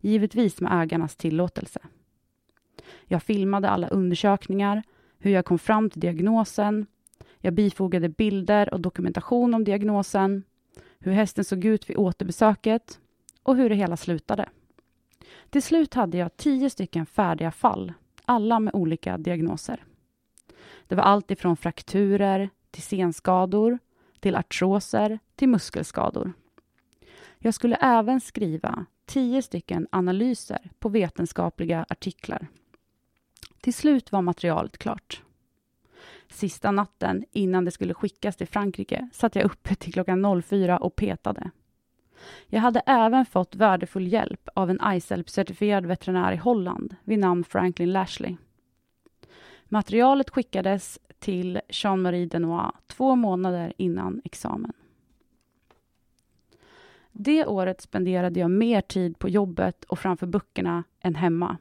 givetvis 0.00 0.60
med 0.60 0.82
ägarnas 0.82 1.16
tillåtelse. 1.16 1.80
Jag 3.04 3.22
filmade 3.22 3.70
alla 3.70 3.88
undersökningar, 3.88 4.82
hur 5.18 5.30
jag 5.30 5.44
kom 5.44 5.58
fram 5.58 5.90
till 5.90 6.00
diagnosen. 6.00 6.86
Jag 7.38 7.54
bifogade 7.54 8.08
bilder 8.08 8.74
och 8.74 8.80
dokumentation 8.80 9.54
om 9.54 9.64
diagnosen, 9.64 10.42
hur 10.98 11.12
hästen 11.12 11.44
såg 11.44 11.64
ut 11.64 11.90
vid 11.90 11.96
återbesöket 11.96 13.00
och 13.42 13.56
hur 13.56 13.68
det 13.68 13.74
hela 13.74 13.96
slutade. 13.96 14.48
Till 15.50 15.62
slut 15.62 15.94
hade 15.94 16.18
jag 16.18 16.36
tio 16.36 16.70
stycken 16.70 17.06
färdiga 17.06 17.50
fall, 17.50 17.92
alla 18.24 18.60
med 18.60 18.74
olika 18.74 19.18
diagnoser. 19.18 19.84
Det 20.86 20.94
var 20.94 21.02
allt 21.02 21.30
ifrån 21.30 21.56
frakturer 21.56 22.50
till 22.70 22.82
senskador, 22.82 23.78
till 24.20 24.36
artroser, 24.36 25.18
till 25.36 25.48
muskelskador. 25.48 26.32
Jag 27.38 27.54
skulle 27.54 27.76
även 27.76 28.20
skriva 28.20 28.86
tio 29.06 29.42
stycken 29.42 29.86
analyser 29.92 30.70
på 30.78 30.88
vetenskapliga 30.88 31.86
artiklar. 31.88 32.46
Till 33.60 33.74
slut 33.74 34.12
var 34.12 34.22
materialet 34.22 34.78
klart. 34.78 35.22
Sista 36.28 36.70
natten 36.70 37.24
innan 37.32 37.64
det 37.64 37.70
skulle 37.70 37.94
skickas 37.94 38.36
till 38.36 38.46
Frankrike 38.48 39.08
satt 39.12 39.34
jag 39.34 39.44
uppe 39.44 39.74
till 39.74 39.92
klockan 39.92 40.42
04 40.42 40.78
och 40.78 40.96
petade. 40.96 41.50
Jag 42.46 42.60
hade 42.60 42.82
även 42.86 43.26
fått 43.26 43.54
värdefull 43.54 44.12
hjälp 44.12 44.48
av 44.54 44.70
en 44.70 44.80
ICELP-certifierad 44.80 45.86
veterinär 45.86 46.32
i 46.32 46.36
Holland 46.36 46.96
vid 47.04 47.18
namn 47.18 47.44
Franklin 47.44 47.92
Lashley. 47.92 48.36
Materialet 49.64 50.30
skickades 50.30 50.98
till 51.18 51.60
Jean-Marie 51.68 52.26
Denois 52.26 52.72
två 52.86 53.16
månader 53.16 53.72
innan 53.76 54.20
examen. 54.24 54.72
Det 57.12 57.46
året 57.46 57.80
spenderade 57.80 58.40
jag 58.40 58.50
mer 58.50 58.80
tid 58.80 59.18
på 59.18 59.28
jobbet 59.28 59.84
och 59.84 59.98
framför 59.98 60.26
böckerna 60.26 60.84
än 61.00 61.14
hemma. 61.14 61.56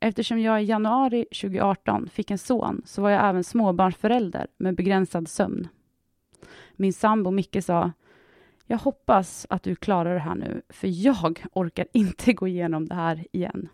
Eftersom 0.00 0.40
jag 0.40 0.62
i 0.62 0.66
januari 0.66 1.24
2018 1.24 2.08
fick 2.08 2.30
en 2.30 2.38
son 2.38 2.82
så 2.84 3.02
var 3.02 3.10
jag 3.10 3.28
även 3.28 3.44
småbarnsförälder 3.44 4.46
med 4.56 4.76
begränsad 4.76 5.28
sömn. 5.28 5.68
Min 6.76 6.92
sambo 6.92 7.30
Micke 7.30 7.64
sa 7.64 7.92
jag 8.70 8.78
hoppas 8.78 9.46
att 9.50 9.62
du 9.62 9.76
klarar 9.76 10.14
det 10.14 10.20
här 10.20 10.34
nu, 10.34 10.62
för 10.68 10.88
jag 11.06 11.38
orkar 11.52 11.86
inte 11.92 12.32
gå 12.32 12.48
igenom 12.48 12.88
det 12.88 12.94
här 12.94 13.26
igen. 13.32 13.68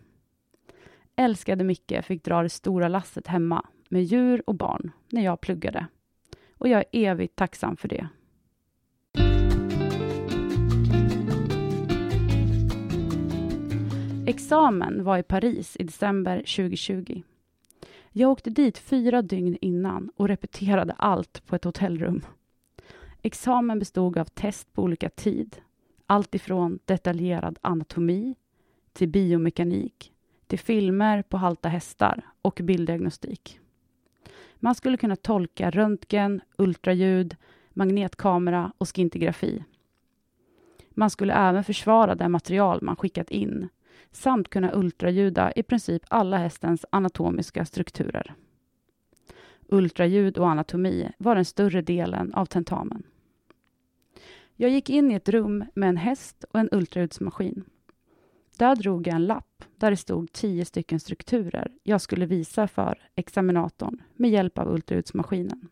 Älskade 1.15 1.63
Micke 1.63 1.93
fick 2.03 2.23
dra 2.23 2.43
det 2.43 2.49
stora 2.49 2.87
lasset 2.87 3.27
hemma 3.27 3.65
med 3.89 4.03
djur 4.03 4.43
och 4.47 4.55
barn 4.55 4.91
när 5.09 5.21
jag 5.21 5.41
pluggade. 5.41 5.87
Och 6.57 6.67
jag 6.67 6.79
är 6.79 6.85
evigt 6.91 7.35
tacksam 7.35 7.77
för 7.77 7.87
det. 7.87 8.07
Examen 14.27 15.03
var 15.03 15.17
i 15.17 15.23
Paris 15.23 15.77
i 15.79 15.83
december 15.83 16.37
2020. 16.37 17.21
Jag 18.11 18.31
åkte 18.31 18.49
dit 18.49 18.77
fyra 18.77 19.21
dygn 19.21 19.57
innan 19.61 20.11
och 20.15 20.27
repeterade 20.27 20.93
allt 20.93 21.45
på 21.45 21.55
ett 21.55 21.63
hotellrum. 21.63 22.21
Examen 23.25 23.79
bestod 23.79 24.17
av 24.17 24.25
test 24.25 24.73
på 24.73 24.83
olika 24.83 25.09
tid. 25.09 25.57
Allt 26.05 26.35
ifrån 26.35 26.79
detaljerad 26.85 27.59
anatomi 27.61 28.35
till 28.93 29.09
biomekanik, 29.09 30.13
till 30.47 30.59
filmer 30.59 31.21
på 31.21 31.37
halta 31.37 31.69
hästar 31.69 32.21
och 32.41 32.59
bilddiagnostik. 32.63 33.59
Man 34.55 34.75
skulle 34.75 34.97
kunna 34.97 35.15
tolka 35.15 35.69
röntgen, 35.69 36.41
ultraljud, 36.57 37.35
magnetkamera 37.73 38.71
och 38.77 38.95
skintigrafi. 38.95 39.63
Man 40.89 41.09
skulle 41.09 41.33
även 41.33 41.63
försvara 41.63 42.15
det 42.15 42.29
material 42.29 42.79
man 42.81 42.95
skickat 42.95 43.31
in 43.31 43.69
samt 44.11 44.49
kunna 44.49 44.75
ultraljuda 44.75 45.51
i 45.55 45.63
princip 45.63 46.03
alla 46.07 46.37
hästens 46.37 46.85
anatomiska 46.89 47.65
strukturer. 47.65 48.35
Ultraljud 49.67 50.37
och 50.37 50.49
anatomi 50.49 51.11
var 51.17 51.35
den 51.35 51.45
större 51.45 51.81
delen 51.81 52.33
av 52.33 52.45
tentamen. 52.45 53.03
Jag 54.57 54.69
gick 54.69 54.89
in 54.89 55.11
i 55.11 55.15
ett 55.15 55.29
rum 55.29 55.65
med 55.73 55.89
en 55.89 55.97
häst 55.97 56.45
och 56.51 56.59
en 56.59 56.69
ultraljudsmaskin. 56.71 57.63
Där 58.57 58.75
drog 58.75 59.07
jag 59.07 59.15
en 59.15 59.25
lapp 59.25 59.63
där 59.75 59.91
det 59.91 59.97
stod 59.97 60.31
tio 60.31 60.65
stycken 60.65 60.99
strukturer 60.99 61.71
jag 61.83 62.01
skulle 62.01 62.25
visa 62.25 62.67
för 62.67 62.99
examinatorn 63.15 64.01
med 64.15 64.31
hjälp 64.31 64.57
av 64.57 64.73
ultraljudsmaskinen. 64.73 65.67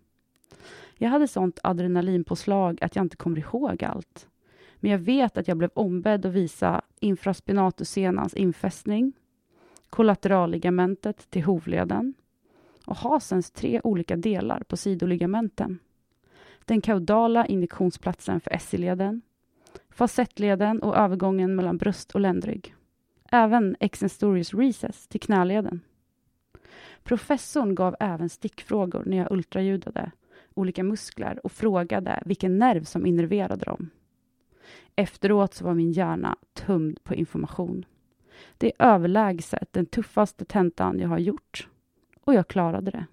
Jag 0.98 1.10
hade 1.10 1.28
sånt 1.28 1.60
adrenalinpåslag 1.64 2.84
att 2.84 2.96
jag 2.96 3.06
inte 3.06 3.18
kommer 3.18 3.40
ihåg 3.40 3.84
allt. 3.84 4.28
Men 4.76 4.92
jag 4.92 5.00
vet 5.00 5.38
att 5.38 5.48
jag 5.48 5.58
blev 5.58 5.70
ombedd 5.74 6.26
att 6.26 6.34
visa 6.34 6.82
infraspinatussenans 7.00 8.34
infästning, 8.34 9.14
kollateralligamentet 9.90 11.30
till 11.30 11.44
hovleden 11.44 12.14
och 12.86 12.98
hasens 12.98 13.52
tre 13.52 13.82
olika 13.84 14.16
delar 14.16 14.64
på 14.64 14.78
sidoligamenten. 14.78 15.80
Den 16.66 16.82
kaudala 16.82 17.46
injektionsplatsen 17.46 18.40
för 18.40 18.58
SI-leden, 18.58 19.22
facettleden 19.90 20.82
och 20.82 20.98
övergången 20.98 21.56
mellan 21.56 21.78
bröst 21.78 22.12
och 22.12 22.22
ländrygg. 22.22 22.76
Även 23.32 23.76
extensorius 23.80 24.54
recess 24.54 25.08
till 25.08 25.22
knäleden. 25.22 25.82
Professorn 27.04 27.76
gav 27.76 27.96
även 28.00 28.30
stickfrågor 28.30 29.04
när 29.06 29.18
jag 29.18 29.32
ultraljudade 29.32 30.12
olika 30.54 30.84
muskler 30.84 31.46
och 31.46 31.52
frågade 31.52 32.24
vilken 32.26 32.58
nerv 32.58 32.84
som 32.84 33.06
innerverade 33.06 33.66
dem. 33.66 33.90
Efteråt 34.96 35.54
så 35.54 35.66
var 35.66 35.74
min 35.74 35.92
hjärna 35.92 36.38
tömd 36.54 37.04
på 37.04 37.16
information. 37.16 37.86
Det 38.58 38.68
är 38.68 38.86
överlägset 38.86 39.74
den 39.74 39.86
tuffaste 39.86 40.46
tentan 40.46 41.00
jag 41.00 41.10
har 41.10 41.20
gjort. 41.20 41.68
Och 42.24 42.34
jag 42.34 42.48
klarade 42.48 42.92
det. 42.92 43.06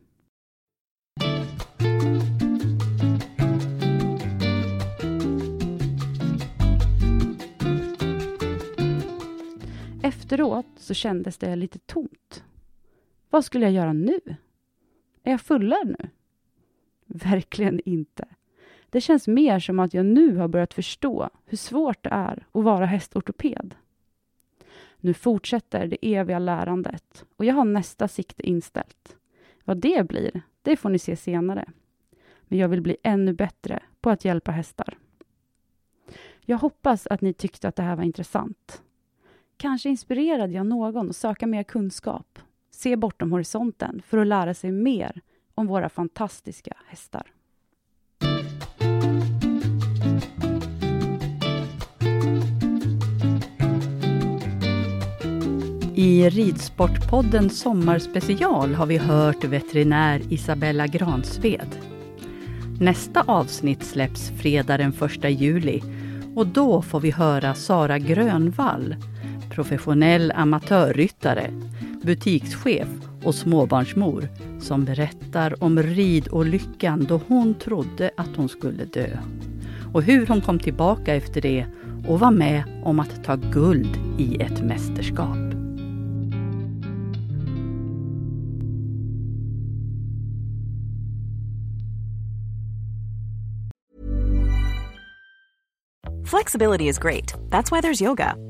Efteråt 10.11 10.66
så 10.77 10.94
kändes 10.94 11.38
det 11.38 11.57
lite 11.57 11.79
tomt. 11.79 12.44
Vad 13.31 13.44
skulle 13.44 13.64
jag 13.64 13.73
göra 13.73 13.92
nu? 13.92 14.20
Är 15.23 15.31
jag 15.31 15.40
fullärd 15.40 15.87
nu? 15.87 16.09
Verkligen 17.07 17.81
inte. 17.85 18.25
Det 18.90 19.01
känns 19.01 19.29
mer 19.29 19.59
som 19.59 19.79
att 19.79 19.94
jag 19.94 20.07
nu 20.07 20.37
har 20.37 20.49
börjat 20.49 20.75
förstå 20.75 21.31
hur 21.44 21.57
svårt 21.57 22.03
det 22.03 22.11
är 22.11 22.46
att 22.53 22.64
vara 22.64 22.87
hästortoped. 22.87 23.75
Nu 24.96 25.14
fortsätter 25.14 25.87
det 25.87 26.14
eviga 26.14 26.38
lärandet 26.38 27.25
och 27.37 27.44
jag 27.44 27.55
har 27.55 27.64
nästa 27.64 28.09
sikte 28.09 28.49
inställt. 28.49 29.16
Vad 29.64 29.77
det 29.77 30.09
blir, 30.09 30.42
det 30.62 30.77
får 30.77 30.90
ni 30.90 30.99
se 30.99 31.16
senare. 31.16 31.73
Men 32.42 32.59
jag 32.59 32.68
vill 32.68 32.83
bli 32.83 32.96
ännu 33.03 33.33
bättre 33.33 33.83
på 34.01 34.11
att 34.11 34.25
hjälpa 34.25 34.51
hästar. 34.51 34.99
Jag 36.40 36.59
hoppas 36.59 37.07
att 37.07 37.20
ni 37.20 37.33
tyckte 37.33 37.68
att 37.68 37.77
det 37.77 37.83
här 37.83 37.96
var 37.96 38.05
intressant. 38.05 38.83
Kanske 39.61 39.88
inspirerade 39.88 40.53
jag 40.53 40.66
någon 40.66 41.11
att 41.11 41.16
söka 41.16 41.46
mer 41.46 41.62
kunskap, 41.62 42.38
se 42.70 42.96
bortom 42.96 43.33
horisonten 43.33 44.03
för 44.07 44.18
att 44.18 44.27
lära 44.27 44.55
sig 44.55 44.73
mer 44.73 45.20
om 45.55 45.66
våra 45.66 45.88
fantastiska 45.88 46.73
hästar. 46.87 47.27
I 55.94 56.29
Ridsportpodden 56.29 57.51
Sommarspecial 57.51 58.75
har 58.75 58.87
vi 58.87 58.99
hört 58.99 59.44
veterinär 59.44 60.33
Isabella 60.33 60.87
Gransved. 60.87 61.79
Nästa 62.81 63.23
avsnitt 63.23 63.85
släpps 63.85 64.31
fredag 64.31 64.77
den 64.77 64.92
1 65.25 65.40
juli 65.40 65.83
och 66.35 66.46
då 66.46 66.83
får 66.83 67.01
vi 67.01 67.11
höra 67.11 67.55
Sara 67.55 67.99
Grönvall, 67.99 68.96
professionell 69.51 70.33
amatörryttare, 70.35 71.51
butikschef 72.03 72.89
och 73.25 73.35
småbarnsmor 73.35 74.29
som 74.61 74.85
berättar 74.85 75.65
om 75.65 75.83
ridolyckan 75.83 77.07
då 77.09 77.21
hon 77.29 77.55
trodde 77.55 78.11
att 78.17 78.37
hon 78.37 78.49
skulle 78.49 78.85
dö. 78.85 79.09
Och 79.93 80.03
hur 80.03 80.27
hon 80.27 80.41
kom 80.41 80.59
tillbaka 80.59 81.15
efter 81.15 81.41
det 81.41 81.67
och 82.09 82.21
var 82.21 82.31
med 82.31 82.63
om 82.85 83.01
att 83.01 83.25
ta 83.25 83.37
guld 83.37 83.99
i 84.19 84.43
ett 84.43 84.63
mästerskap. 84.63 85.37
Flexibility 96.31 96.89
is 96.89 96.99
great. 96.99 97.35
That's 97.51 97.73
why 97.73 97.81
there's 97.81 98.03
yoga. 98.03 98.50